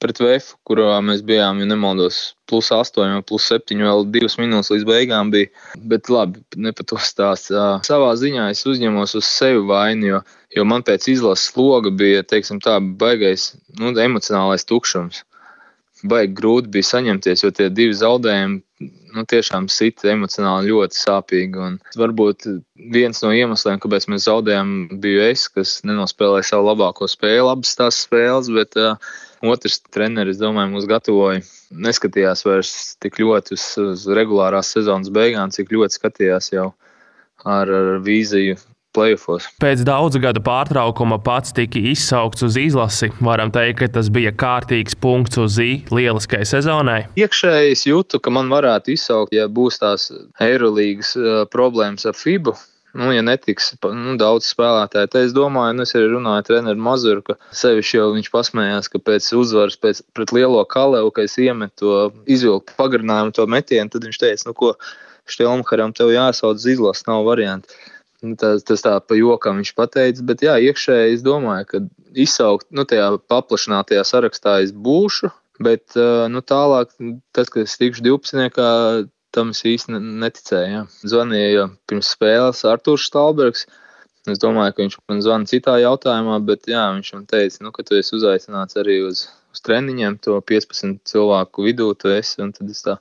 pret 0.00 0.18
VF, 0.22 0.54
kurā 0.64 0.96
mēs 1.04 1.20
bijām, 1.26 1.60
ja 1.60 1.68
nemaldos, 1.68 2.18
plus 2.48 2.70
8 2.72 3.02
vai 3.02 3.20
plus 3.26 3.46
7, 3.52 3.76
vēl 3.84 4.06
2 4.14 4.30
minūtes 4.40 4.72
līdz 4.72 4.86
beigām 4.88 5.32
bija. 5.34 5.50
Bet 5.92 6.08
labi, 6.12 6.40
ne 6.56 6.72
par 6.76 6.88
to 6.88 6.98
stāst. 7.04 7.52
Savā 7.86 8.14
ziņā 8.16 8.48
es 8.54 8.64
uzņemos 8.66 9.14
uz 9.20 9.28
sevi 9.28 9.60
vainu, 9.68 10.08
jo, 10.14 10.22
jo 10.56 10.64
man 10.64 10.86
pēc 10.86 11.10
izlases 11.12 11.52
sloga 11.52 11.92
bija, 11.92 12.24
tā, 12.24 12.78
baigais, 12.80 13.52
nu, 13.78 13.92
emocionālais 13.92 14.64
tukšums. 14.64 15.22
Baigi 16.08 16.32
grūti 16.32 16.72
bija 16.72 16.94
saņemties, 16.94 17.44
jo 17.44 17.52
tie 17.52 17.68
divi 17.68 17.92
zaudējumi 17.92 18.62
nu, 19.14 19.24
tiešām 19.28 19.68
sita 19.72 20.10
emocionāli 20.12 20.72
ļoti 20.72 20.98
sāpīgi. 20.98 21.60
Un 21.60 21.78
varbūt 21.98 22.46
viens 22.94 23.22
no 23.24 23.32
iemesliem, 23.36 23.80
kāpēc 23.82 24.08
mēs 24.12 24.28
zaudējām, 24.28 24.76
bija 25.02 25.30
es, 25.32 25.48
kas 25.52 25.78
nenospēlēja 25.88 26.52
savu 26.52 26.70
labāko 26.70 27.08
spēli, 27.10 27.48
abas 27.48 27.74
tās 27.78 28.02
spēles. 28.06 28.50
Bet, 28.54 28.78
uh, 28.80 28.96
Otrs 29.40 29.78
treneris, 29.88 30.36
domāju, 30.36 30.74
mūs 30.74 30.86
gatavoja. 30.88 31.40
Neskatījās 31.72 32.44
vairs 32.44 32.72
tik 33.00 33.16
ļoti 33.22 33.56
uz, 33.56 33.64
uz 33.80 34.04
regulārās 34.12 34.74
sezonas 34.74 35.08
beigām, 35.14 35.52
cik 35.54 35.72
ļoti 35.72 35.96
skatījās 35.96 36.50
jau 36.52 36.66
ar, 37.48 37.70
ar 37.70 38.02
vīziju 38.04 38.58
Playoffs. 38.96 39.46
Pēc 39.62 39.84
daudzu 39.86 40.20
gadu 40.22 40.42
pārtraukuma 40.42 41.20
pats 41.22 41.54
tika 41.54 41.78
izsaukts 41.92 42.42
uz 42.46 42.56
izlasi. 42.58 43.10
Varam 43.22 43.52
teikt, 43.54 43.78
ka 43.82 43.90
tas 43.98 44.10
bija 44.12 44.32
kārtīgs 44.34 44.96
punkts 44.98 45.38
uz 45.38 45.60
I 45.62 45.84
lieliskai 45.94 46.42
sezonai. 46.48 47.04
Iekšēji 47.20 47.76
es 47.76 47.86
jūtu, 47.86 48.18
ka 48.22 48.32
man 48.34 48.50
varētu 48.50 48.94
izsaukt, 48.96 49.34
ja 49.36 49.46
būs 49.46 49.78
tās 49.82 50.10
Eirolandes 50.42 51.14
problēmas 51.54 52.08
ar 52.10 52.18
FIBU. 52.18 52.56
Nu, 52.92 53.12
ja 53.14 53.22
netiks 53.22 53.68
nu, 53.84 54.16
daudz 54.18 54.48
spēlētāju, 54.50 55.10
tad 55.12 55.20
es 55.22 55.34
domāju, 55.34 55.76
nu, 55.78 55.84
es 55.86 55.94
arī 55.94 56.08
runāju 56.10 56.42
ar 56.42 56.46
treneru 56.48 56.82
Mazuru, 56.82 57.22
ka 57.22 57.36
sevišķi 57.54 58.00
jau 58.00 58.08
viņš 58.16 58.30
pasmējās, 58.34 58.90
ka 58.90 58.98
pēc 59.06 59.28
uzvaras 59.38 59.78
pēc, 59.78 60.00
pret 60.16 60.34
lielo 60.34 60.64
kalēju, 60.66 61.12
ka 61.14 61.28
es 61.28 61.38
iemetu 61.38 61.78
to 61.84 62.00
izvilku 62.26 62.74
pagarinājumu, 62.80 63.36
to 63.36 63.46
metienu, 63.46 63.92
tad 63.92 64.08
viņš 64.08 64.20
teica, 64.24 64.48
nu, 64.50 64.56
ko 64.58 64.74
Štelmharam 65.30 65.94
tev 65.94 66.10
jāsauc 66.10 66.58
uz 66.58 66.66
izlases, 66.66 67.06
nav 67.06 67.22
variantu. 67.28 67.70
Nu, 68.24 68.36
tas, 68.40 68.64
tas 68.68 68.84
tā 68.84 68.96
pa 69.00 69.16
jokam 69.16 69.60
viņš 69.60 69.70
pateica, 69.78 70.24
bet 70.28 70.42
jā, 70.44 70.58
iekšēji 70.70 71.14
es 71.16 71.22
domāju, 71.24 71.68
ka 71.70 71.80
izsaukt, 72.12 72.66
nu, 72.74 72.84
tajā 72.88 73.14
paplašinātajā 73.32 74.02
sarakstā 74.04 74.58
es 74.64 74.74
būšu, 74.76 75.30
bet 75.64 75.96
nu, 76.32 76.42
tālāk, 76.44 76.92
tad, 77.36 77.48
kad 77.48 77.64
es 77.64 77.78
tikšu 77.80 78.04
12 78.04 79.08
tam 79.34 79.52
es 79.54 79.62
īsti 79.66 79.98
neticēju. 80.00 80.70
Jā. 80.74 80.82
Zvanīja 81.12 81.68
pirms 81.90 82.10
spēles 82.16 82.64
Arthurs 82.68 83.06
Stalbergs. 83.08 83.66
Es 84.28 84.40
domāju, 84.42 84.74
ka 84.74 84.84
viņš 84.84 84.96
man 85.08 85.22
zvana 85.24 85.48
citā 85.48 85.78
jautājumā, 85.80 86.36
bet 86.44 86.68
jā, 86.68 86.82
viņš 86.96 87.12
man 87.16 87.28
teica, 87.30 87.62
nu, 87.64 87.72
ka 87.72 87.84
tu 87.86 87.96
esi 87.96 88.12
uzaicināts 88.18 88.76
arī 88.80 88.98
uz, 89.06 89.24
uz 89.54 89.62
treniņiem, 89.64 90.18
to 90.26 90.36
15 90.50 91.00
cilvēku 91.08 91.64
vidū 91.64 91.88
tu 91.96 92.12
esi. 92.12 92.36
Tad 92.42 92.74
es 92.74 92.84
tā, 92.84 92.98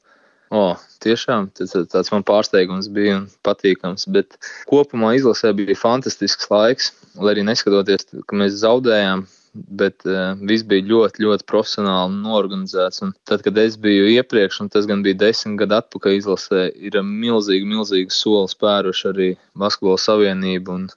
o, 0.53 0.63
tiešām 1.03 1.49
tas, 1.57 1.75
tāds 1.91 2.13
man 2.13 2.25
pārsteigums 2.27 2.89
bija 2.93 3.19
un 3.21 3.27
patīkams. 3.45 4.07
Bet 4.13 4.39
kopumā 4.69 5.15
izlasē 5.17 5.53
bija 5.57 5.77
fantastisks 5.79 6.49
laiks, 6.51 6.93
lai 7.17 7.35
arī 7.35 7.45
neskatoties, 7.47 8.09
ka 8.25 8.39
mēs 8.39 8.61
zaudējām 8.63 9.27
bet 9.53 10.05
uh, 10.07 10.37
viss 10.45 10.65
bija 10.67 10.85
ļoti, 10.85 11.23
ļoti 11.25 11.45
profesionāli 11.49 12.13
un 12.13 12.21
norganizēts. 12.25 13.01
Un 13.05 13.13
tad, 13.29 13.43
kad 13.45 13.57
es 13.61 13.77
biju 13.81 14.07
iepriekš, 14.13 14.61
un 14.63 14.71
tas 14.73 14.87
bija 14.89 15.17
desmit 15.25 15.59
gadu 15.63 15.79
atpakaļ 15.79 16.17
izlasē, 16.19 16.65
ir 16.75 16.99
milzīgi, 17.03 17.67
milzīgi 17.69 18.13
soli 18.13 18.51
spēruši 18.51 19.07
arī 19.11 19.29
Basketbola 19.59 20.01
Savienība 20.01 20.77
un 20.77 20.89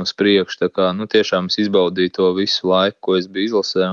uz 0.00 0.14
priekšu. 0.16 0.62
Tā 0.64 0.70
kā 0.72 0.90
nu, 0.96 1.08
tiešām 1.10 1.50
es 1.50 1.58
izbaudīju 1.64 2.16
to 2.16 2.32
visu 2.38 2.70
laiku, 2.70 2.98
ko 3.06 3.18
es 3.20 3.28
biju 3.30 3.52
izlasē. 3.52 3.92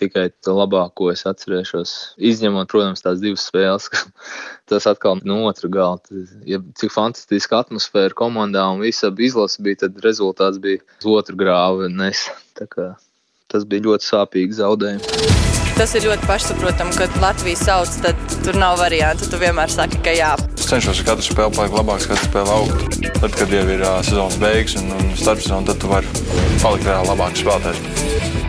Tikai 0.00 0.30
to 0.44 0.54
labāko 0.56 1.10
es 1.12 1.26
atcerēšos. 1.28 1.90
Izņemot, 2.30 2.70
protams, 2.72 3.02
tās 3.04 3.20
divas 3.20 3.44
spēles, 3.50 3.90
tas 4.70 4.88
atkal 4.88 5.20
no 5.28 5.42
otra 5.50 5.68
gala. 5.72 6.00
Ja, 6.48 6.62
cik 6.80 6.94
fantastiska 6.94 7.60
atmosfēra 7.66 8.16
komandā 8.16 8.64
un 8.72 8.80
visa 8.84 9.12
izlase 9.12 9.60
bija, 9.64 9.84
tad 9.84 10.00
rezultāts 10.06 10.60
bija 10.62 10.80
uz 11.02 11.10
otru 11.12 11.36
grāvu. 11.40 11.90
Nes, 11.92 12.24
tas 12.56 13.68
bija 13.68 13.90
ļoti 13.90 14.08
sāpīgi 14.08 14.60
zaudējumi. 14.62 15.48
Tas 15.80 15.94
ir 15.96 16.04
ļoti 16.04 16.26
pašsaprotami, 16.28 16.92
kad 16.92 17.14
Latvijas 17.22 17.62
sauc, 17.64 17.94
tad 18.04 18.18
tur 18.44 18.58
nav 18.60 18.76
variantu. 18.82 19.30
Tu 19.32 19.38
vienmēr 19.40 19.72
saki, 19.72 20.00
ka 20.04 20.12
jā. 20.12 20.34
Es 20.58 20.68
cenšos 20.68 21.00
ar 21.00 21.08
katru 21.12 21.24
spēli 21.24 21.56
palikt 21.56 21.78
labāks, 21.78 22.08
katru 22.10 22.28
spēli 22.28 22.52
augt. 22.56 23.00
Tad, 23.20 23.38
kad 23.38 23.56
jau 23.56 23.64
ir 23.64 23.86
uh, 23.86 23.96
sezonas 24.04 24.36
beigas 24.42 24.76
un, 24.82 24.92
un 24.98 25.08
starpsezona, 25.16 25.70
tad 25.70 25.80
tu 25.80 25.88
vari 25.88 26.12
palikt 26.60 26.84
vēl 26.84 27.08
labāks 27.08 27.44
spēlētājs. 27.46 28.39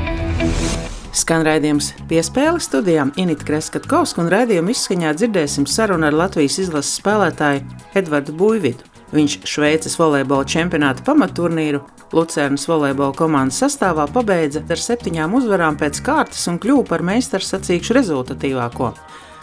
Skan 1.11 1.43
raidījums 1.43 1.89
piespēle 2.07 2.61
studijām 2.63 3.09
Inita 3.19 3.43
Kreskavska 3.43 4.21
un 4.23 4.29
raidījuma 4.31 4.71
izskaņā 4.71 5.11
dzirdēsim 5.19 5.65
sarunu 5.67 6.07
ar 6.07 6.15
Latvijas 6.15 6.55
izlases 6.63 7.01
spēlētāju 7.01 7.65
Edvardu 7.99 8.35
Buividu. 8.39 8.87
Viņš 9.11 9.41
Šveices 9.43 9.97
volejbola 9.99 10.47
čempionāta 10.47 11.03
pamatturnīru 11.03 11.81
Lucernas 12.15 12.63
volejbola 12.71 13.11
komandas 13.19 13.59
sastāvā 13.59 14.05
pabeidza 14.13 14.63
ar 14.63 14.79
septiņām 14.79 15.35
uzvarām 15.35 15.75
pēc 15.81 15.99
kārtas 16.05 16.47
un 16.47 16.61
kļuva 16.63 16.87
par 16.93 17.03
meistaru 17.03 17.43
sacīkšu 17.43 17.97
rezultatīvāko. 17.99 18.93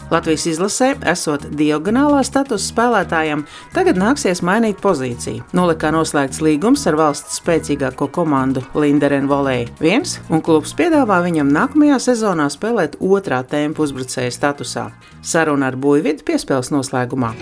Latvijas 0.09 0.47
izlasē, 0.49 0.95
esot 1.05 1.43
diagonālā 1.53 2.23
statusa 2.25 2.71
spēlētājam, 2.71 3.43
tagad 3.75 3.99
nāksies 4.01 4.41
mainīt 4.45 4.81
pozīciju. 4.81 5.43
Nolikā 5.53 5.91
noslēgts 5.93 6.41
līgums 6.41 6.87
ar 6.89 6.97
valsts 6.97 7.37
spēcīgāko 7.43 8.09
komandu 8.15 8.63
Linderenu 8.73 9.29
Volēju. 9.29 9.69
Viens, 9.77 10.17
un 10.33 10.41
klubs 10.45 10.73
piedāvā 10.73 11.21
viņam 11.27 11.53
nākamajā 11.53 12.01
sezonā 12.09 12.49
spēlēt 12.49 12.97
otrā 12.97 13.43
tempa 13.45 13.85
uzbrucēja 13.85 14.33
statusā. 14.33 14.89
Saruna 15.21 15.69
ar 15.69 15.77
Buļvidu 15.77 16.25
piespēles 16.25 16.73
noslēgumā. 16.73 17.35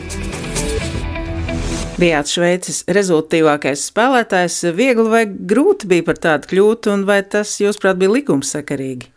Bijāt 1.97 2.29
Šveices 2.29 2.83
rezultātīvākais 2.93 3.87
spēlētājs. 3.89 4.59
Viegli 4.77 5.09
vai 5.09 5.23
grūti 5.25 5.87
bija 5.89 6.05
par 6.11 6.19
tādu 6.21 6.51
kļūt, 6.51 6.91
un 6.93 7.07
vai 7.07 7.23
tas, 7.25 7.55
jūsuprāt, 7.63 7.97
bija 7.97 8.19
likumsakarīgi? 8.19 9.16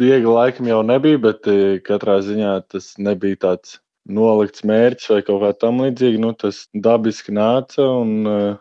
Viegli 0.00 0.28
laikam 0.28 0.68
jau 0.68 0.82
nebija, 0.84 1.18
bet 1.24 1.48
e, 1.48 1.56
katrā 1.84 2.18
ziņā 2.24 2.52
tas 2.72 2.92
nebija 3.00 3.40
tāds 3.46 3.78
nolikts 4.06 4.64
mērķis 4.68 5.10
vai 5.14 5.20
kaut 5.26 5.42
kā 5.42 5.52
tam 5.64 5.80
līdzīga. 5.84 6.22
Nu, 6.22 6.32
tas 6.36 6.66
dabiski 6.72 7.34
nāca, 7.36 7.86
un 8.04 8.58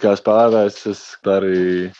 kā 0.00 0.14
spēlētājs 0.18 0.80
es 0.92 1.02
darīju 1.28 1.90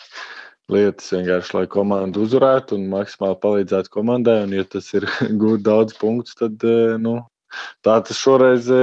lietas 0.72 1.12
vienkārši, 1.14 1.54
lai 1.56 1.66
komanda 1.72 2.20
uzvarētu 2.24 2.76
un 2.76 2.88
maksimāli 2.92 3.40
palīdzētu 3.44 3.92
komandai. 3.92 4.40
Un, 4.46 4.56
ja 4.56 4.64
tas 4.64 4.88
ir 4.96 5.08
gūt 5.42 5.66
daudz 5.68 5.96
punktus, 6.00 6.40
tad 6.40 6.64
e, 6.64 6.78
nu, 7.02 7.20
Tā 7.86 7.94
tas 8.04 8.18
šoreiz 8.20 8.66
e, 8.70 8.80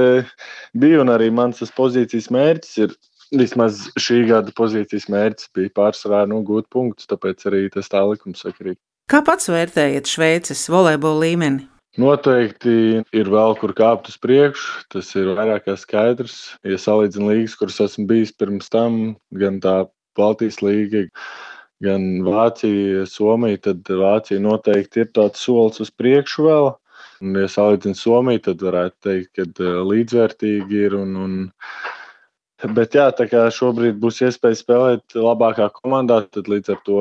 bija, 0.84 1.02
un 1.04 1.12
arī 1.14 1.28
mans 1.40 1.62
pozīcijas 1.76 2.32
mērķis 2.36 2.80
ir. 2.86 2.96
Vismaz 3.34 3.80
šī 3.98 4.20
gada 4.28 4.52
pozīcijas 4.54 5.08
mērķis 5.10 5.48
bija 5.58 5.72
pārsvarā 5.74 6.20
nu, 6.30 6.44
gūt 6.46 6.68
punktus, 6.70 7.08
tāpēc 7.10 7.42
arī 7.50 7.64
tas 7.74 7.90
tā 7.90 8.04
likumsakarīgi. 8.06 8.78
Kā 9.06 9.20
pats 9.22 9.46
vērtējat 9.46 10.08
Šveices 10.10 10.64
volejbola 10.66 11.20
līmeni? 11.22 11.60
Noteikti 12.02 12.72
ir 13.14 13.28
vēl 13.30 13.52
kur 13.60 13.70
kāpt 13.78 14.08
uz 14.10 14.16
priekšu. 14.18 14.80
Tas 14.90 15.12
ir 15.14 15.28
vairāk 15.36 15.68
kā 15.68 15.76
skaidrs. 15.78 16.40
Ja 16.66 16.74
salīdzinām 16.82 17.30
līgas, 17.30 17.54
kuras 17.60 17.78
esmu 17.84 18.08
bijis 18.10 18.34
pirms 18.34 18.66
tam, 18.72 19.14
gan 19.30 19.60
tā 19.62 19.76
Baltijas 20.18 20.58
līga, 20.58 21.04
gan 21.86 22.08
Vācija, 22.26 23.04
Somija, 23.06 23.60
tad 23.68 23.86
Vācija 23.86 24.42
noteikti 24.42 25.04
ir 25.04 25.14
tāds 25.14 25.46
solis 25.46 25.78
uz 25.86 25.94
priekšu 25.94 26.48
vēl. 26.48 26.68
Un, 27.22 27.38
ja 27.38 27.46
salīdzinām 27.54 28.00
Somiju, 28.02 28.42
tad 28.48 28.66
varētu 28.66 28.98
teikt, 29.06 29.30
ka 29.38 29.46
eh, 29.46 29.78
līdzvērtīgi 29.92 30.82
ir. 30.88 30.98
Un, 30.98 31.14
un, 31.22 31.38
bet 32.74 32.98
jā, 32.98 33.06
tā 33.14 33.30
kā 33.30 33.46
šobrīd 33.54 34.02
būs 34.02 34.18
iespēja 34.26 34.64
spēlēt 34.64 35.14
labākā 35.14 35.70
komandā, 35.78 36.24
tad 36.26 36.50
līdz 36.50 36.74
ar 36.74 36.84
to 36.90 37.00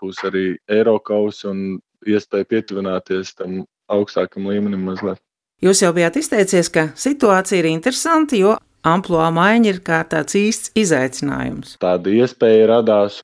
būs 0.00 0.22
arī 0.28 0.44
Eiropas 0.70 1.44
un 1.48 1.80
iespēja 2.06 2.48
pietuvināties 2.48 3.34
tam 3.38 3.64
augstākam 3.90 4.48
līmenim 4.50 4.84
mazliet. 4.86 5.20
Jūs 5.60 5.82
jau 5.84 5.92
bijāt 5.92 6.16
izteicies, 6.16 6.70
ka 6.72 6.88
situācija 6.96 7.60
ir 7.60 7.68
interesanta, 7.68 8.38
jo 8.38 8.54
amplitūda 8.86 9.28
maiņa 9.36 9.74
ir 9.74 9.80
kā 9.84 9.98
tāds 10.08 10.36
īsts 10.38 10.72
izaicinājums. 10.78 11.74
Tāda 11.82 12.14
iespēja 12.16 12.70
radās 12.70 13.20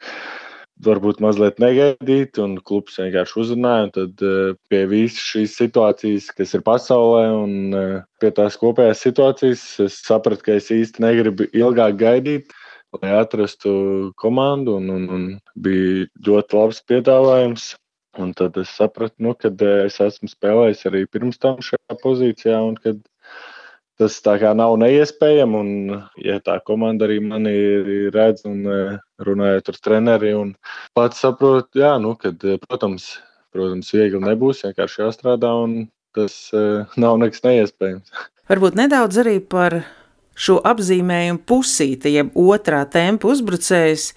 varbūt 0.85 1.23
mazliet 1.25 1.61
negaidīt, 1.63 2.37
un 2.43 2.59
klubs 2.61 2.99
vienkārši 3.01 3.39
uzrunāja. 3.41 3.89
Tad 3.95 4.25
eh, 4.27 4.53
pie 4.69 4.83
visas 4.91 5.23
šīs 5.31 5.57
situācijas, 5.63 6.29
kas 6.37 6.53
ir 6.59 6.65
pasaulē, 6.67 7.25
un 7.39 7.79
eh, 7.79 7.95
pie 8.21 8.33
tās 8.37 8.59
kopējās 8.61 9.07
situācijas, 9.07 9.65
es 9.87 9.99
sapratu, 10.05 10.45
ka 10.45 10.59
es 10.61 10.69
īsti 10.75 11.05
negribu 11.05 11.49
ilgāk 11.57 11.97
gaidīt, 12.03 12.53
lai 13.01 13.17
atrastu 13.21 13.73
komandu, 14.21 14.77
un, 14.81 14.93
un, 14.93 15.09
un 15.17 15.27
bija 15.55 16.07
ļoti 16.27 16.59
labs 16.59 16.83
piedāvājums. 16.89 17.75
Un 18.17 18.33
tad 18.33 18.57
es 18.57 18.71
sapratu, 18.73 19.15
nu, 19.21 19.35
ka 19.37 19.51
eh, 19.53 19.83
es 19.91 19.99
esmu 20.01 20.31
spēlējis 20.31 20.87
arī 20.89 21.05
pirms 21.13 21.37
tam 21.43 21.61
šajā 21.61 21.99
pozīcijā, 22.01 22.63
un 22.65 22.79
kad 22.81 23.03
tas 24.01 24.17
tā 24.25 24.37
kā 24.41 24.53
nav 24.57 24.77
neiespējami. 24.81 25.61
Un, 25.61 25.99
ja 26.25 26.39
tā 26.45 26.57
komanda 26.65 27.09
arī 27.09 27.19
mani 27.25 27.57
redz 28.15 28.45
un 28.49 28.65
e, 28.69 28.79
runājot 29.25 29.71
ar 29.73 29.79
treneri, 29.85 30.33
un 30.37 30.55
pats 30.97 31.21
saprot, 31.25 31.71
jā, 31.77 31.95
nu, 32.01 32.15
kad, 32.21 32.41
e, 32.45 32.59
protams, 32.65 33.15
protams, 33.57 33.93
viegli 33.97 34.21
nebūs, 34.25 34.65
vienkārši 34.69 35.05
jāstrādā, 35.05 35.53
un 35.65 35.87
tas 36.17 36.37
nav 37.03 37.21
nekas 37.21 37.45
neiespējams. 37.45 38.13
Varbūt 38.47 38.77
nedaudz 38.79 39.25
arī 39.25 39.39
par 39.43 39.81
šo 40.37 40.61
apzīmējumu 40.69 41.43
pusīti, 41.49 42.13
jeb 42.19 42.37
otrā 42.37 42.85
tempa 42.93 43.31
uzbrucējs, 43.33 44.11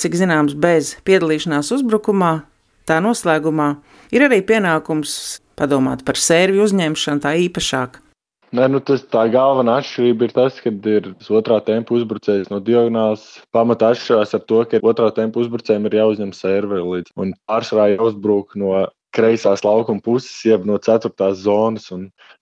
cik 0.00 0.16
zināms, 0.18 0.56
bez 0.56 0.94
piedalīšanās 1.06 1.72
uzbrukumā, 1.76 2.32
tā 2.88 2.98
noslēgumā 3.04 3.74
ir 4.16 4.26
arī 4.26 4.40
pienākums 4.46 5.38
padomāt 5.56 6.04
par 6.08 6.18
sēriju 6.20 6.66
uzņemšanu 6.66 7.24
tā 7.24 7.36
īpašāk. 7.46 8.02
Nē, 8.56 8.68
nu 8.70 8.78
tas, 8.78 9.02
tā 9.10 9.24
galvenā 9.32 9.80
atšķirība 9.80 10.28
ir 10.28 10.32
tas, 10.36 10.58
ka 10.62 10.70
ir 10.70 11.08
otrā 11.34 11.58
tempa 11.66 11.96
uzbrucējs 11.96 12.52
no 12.52 12.60
diagonālas. 12.62 13.24
Pamatā 13.52 13.90
atšķirās 13.92 14.36
ar 14.38 14.44
to, 14.46 14.60
ka 14.70 14.80
otrā 14.86 15.08
tempa 15.16 15.42
uzbrucējiem 15.42 15.88
ir 15.88 15.96
jāuzņem 15.98 16.30
serveri 16.36 16.84
līdzi. 16.86 17.12
Un 17.20 17.34
pārsvarā 17.50 17.90
jāuzbruk 17.96 18.54
no 18.62 18.86
kreisās 19.16 19.64
laukuma 19.66 20.04
puses, 20.04 20.38
jeb 20.46 20.64
no 20.68 20.78
ceturtās 20.78 21.42
zonas. 21.42 21.90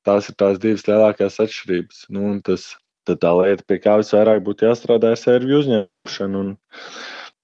Tās 0.05 0.29
ir 0.29 0.38
tās 0.42 0.61
divas 0.61 0.85
lielākās 0.90 1.40
atšķirības. 1.47 2.05
Nu, 2.12 2.37
tas, 2.44 2.75
tā 3.08 3.32
lieta, 3.38 3.64
pie 3.68 3.78
kā 3.82 3.98
visvairāk 4.00 4.42
būtu 4.46 4.68
jāstrādā, 4.68 5.12
ir 5.12 5.20
serviju 5.20 5.60
uzņemšana. 5.62 6.40
Un, 6.40 6.54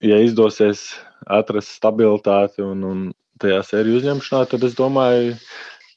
ja 0.05 0.21
izdosies 0.25 0.87
atrast 1.29 1.77
stabilitāti 1.77 2.65
un, 2.65 2.85
un 2.87 3.03
tajā 3.41 3.61
sēriju 3.69 4.01
uzņemšanā, 4.01 4.47
tad 4.51 4.65
es 4.69 4.77
domāju, 4.79 5.37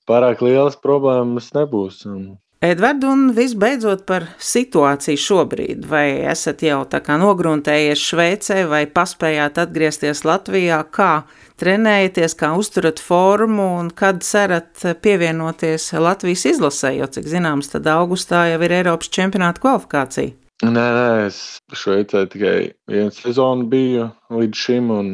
pārāk 0.09 0.43
lielas 0.43 0.75
problēmas 0.79 1.51
nebūs. 1.55 2.03
Un, 2.09 2.33
Edvards, 2.63 3.03
un 3.03 3.25
visbeidzot 3.35 4.05
par 4.07 4.23
situāciju 4.39 5.19
šobrīd. 5.19 5.81
Vai 5.89 6.23
esat 6.31 6.61
jau 6.63 6.77
tā 6.87 7.01
kā 7.03 7.17
nogruntējies 7.19 7.99
Šveicē, 7.99 8.61
vai 8.71 8.85
paspējāt 8.87 9.59
atgriezties 9.65 10.23
Latvijā? 10.23 10.77
Kā 10.87 11.25
trenējaties, 11.59 12.37
kā 12.39 12.53
uzturat 12.55 13.01
formu 13.03 13.65
un 13.81 13.89
kad 13.91 14.23
cerat 14.23 14.79
pievienoties 15.03 15.89
Latvijas 15.99 16.45
izlasē? 16.53 16.93
Jo, 17.01 17.09
cik 17.11 17.27
zināms, 17.33 17.67
tad 17.73 17.89
augustā 17.91 18.45
jau 18.53 18.63
ir 18.63 18.77
Eiropas 18.79 19.11
čempionāta 19.11 19.59
kvalifikācija. 19.65 20.31
Nē, 20.63 20.87
nē, 20.95 21.07
es 21.27 21.43
Šveicē 21.75 22.23
tikai 22.31 22.57
vienu 22.87 23.11
sezonu 23.11 23.67
biju 23.67 24.07
līdz 24.31 24.63
šim. 24.63 24.93
Un 24.95 25.11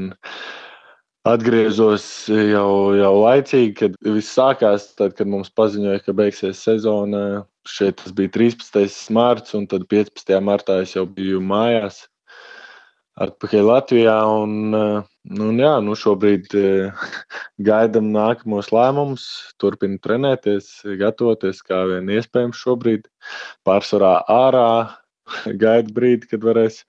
atgriezos 1.29 2.03
jau, 2.29 2.93
jau 2.97 3.13
laicīgi, 3.21 3.73
kad 3.77 3.97
viss 4.05 4.35
sākās. 4.37 4.91
Tad, 4.99 5.15
kad 5.17 5.29
mums 5.29 5.51
paziņoja, 5.55 6.03
ka 6.05 6.15
beigsies 6.17 6.61
sezona, 6.65 7.43
šeit 7.69 7.99
tas 8.01 8.15
bija 8.15 8.31
13. 8.37 9.09
mārciņš, 9.15 9.57
un 9.59 9.67
tad 9.71 9.85
15. 9.91 10.37
martā 10.45 10.79
es 10.85 10.95
jau 10.97 11.05
biju 11.09 11.41
mājās. 11.43 12.05
Atpakaļ 13.19 13.65
Latvijā. 13.67 14.15
Un, 14.43 14.69
nu, 14.71 15.49
jā, 15.59 15.73
nu 15.83 15.97
šobrīd 15.99 16.53
gaidām 17.69 18.13
nākamos 18.15 18.71
lēmumus, 18.75 19.25
turpinām 19.59 19.99
trenēties, 20.05 20.71
gatavoties 21.01 21.59
kā 21.67 21.83
vien 21.91 22.07
iespējams 22.15 22.63
šobrīd. 22.63 23.09
Pārsvarā 23.67 24.21
ārā, 24.31 24.69
gaida 25.61 25.93
brīdi, 25.95 26.29
kad 26.31 26.43
varēs 26.45 26.83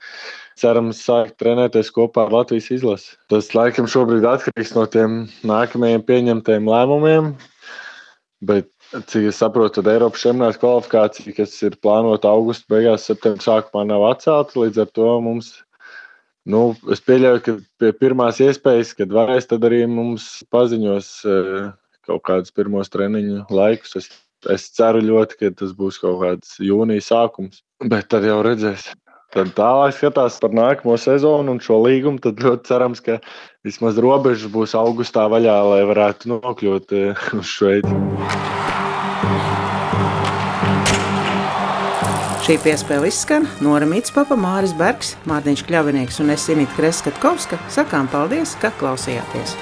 cerams 0.60 1.00
sākt 1.06 1.38
trenēties 1.40 1.92
kopā 1.94 2.26
ar 2.26 2.34
Latvijas 2.34 2.70
izlasi. 2.74 3.14
Tas 3.32 3.52
laikam 3.56 3.88
šobrīd 3.90 4.26
atkarīgs 4.28 4.74
no 4.76 4.84
tiem 4.90 5.22
nākamajiem 5.46 6.04
pieņemtajiem 6.08 6.68
lēmumiem. 6.70 7.32
Bet, 8.40 8.70
cik 9.12 9.28
es 9.30 9.40
saprotu, 9.40 9.78
tad 9.78 9.90
Eiropas 9.92 10.22
čempionāta 10.24 10.60
kvalifikācija, 10.62 11.34
kas 11.36 11.58
ir 11.66 11.76
plānota 11.84 12.30
augusta 12.32 12.72
beigās, 12.72 13.04
septembrī 13.08 13.44
sākumā 13.44 13.84
nav 13.88 14.06
atcelta. 14.14 14.56
Līdz 14.62 14.80
ar 14.86 14.94
to 14.96 15.10
mums, 15.24 15.52
nu, 16.48 16.62
es 16.92 17.04
pieļauju, 17.04 17.42
ka 17.44 17.56
pie 17.82 17.92
pirmās 18.00 18.40
iespējas, 18.40 18.94
kad 18.96 19.12
varēs, 19.12 19.50
tad 19.50 19.68
arī 19.68 19.82
mums 19.92 20.30
paziņos 20.52 21.12
eh, 21.28 21.68
kaut 22.08 22.24
kādus 22.26 22.56
pirmos 22.56 22.88
treniņu 22.92 23.44
laikus. 23.52 23.98
Es, 24.00 24.08
es 24.48 24.70
ceru 24.76 25.02
ļoti, 25.04 25.38
ka 25.40 25.52
tas 25.60 25.76
būs 25.76 26.00
kaut 26.00 26.20
kāds 26.22 26.56
jūnija 26.62 27.04
sākums, 27.04 27.62
bet 27.84 28.08
tad 28.12 28.24
jau 28.28 28.40
redzēsim. 28.46 28.96
Tad 29.30 29.52
tālāk 29.54 29.94
skatās 29.94 30.40
par 30.42 30.54
nākamo 30.58 30.96
sezonu 30.98 31.52
un 31.54 31.60
šo 31.62 31.76
līgumu. 31.84 32.18
Tad 32.22 32.40
ļoti 32.42 32.66
cerams, 32.66 33.02
ka 33.04 33.20
vismaz 33.62 34.00
robežas 34.02 34.50
būs 34.50 34.74
augustā 34.74 35.28
vaļā, 35.30 35.54
lai 35.70 35.84
varētu 35.86 36.32
nokļūt 36.32 36.96
eh, 36.98 37.28
uz 37.38 37.52
Šveici. 37.52 37.94
Šī 42.40 42.56
piespēle 42.64 43.06
izskan 43.06 43.46
Nora 43.62 43.86
Mitspapa, 43.86 44.34
Māris 44.34 44.72
Bergs, 44.74 45.12
Mārtiņš 45.30 45.62
Kļavinieks 45.68 46.18
un 46.24 46.34
es 46.34 46.48
Inīti 46.50 46.74
Kreskatkovska. 46.80 47.60
Sakām 47.70 48.10
paldies, 48.10 48.56
ka 48.58 48.72
klausījāties! 48.80 49.54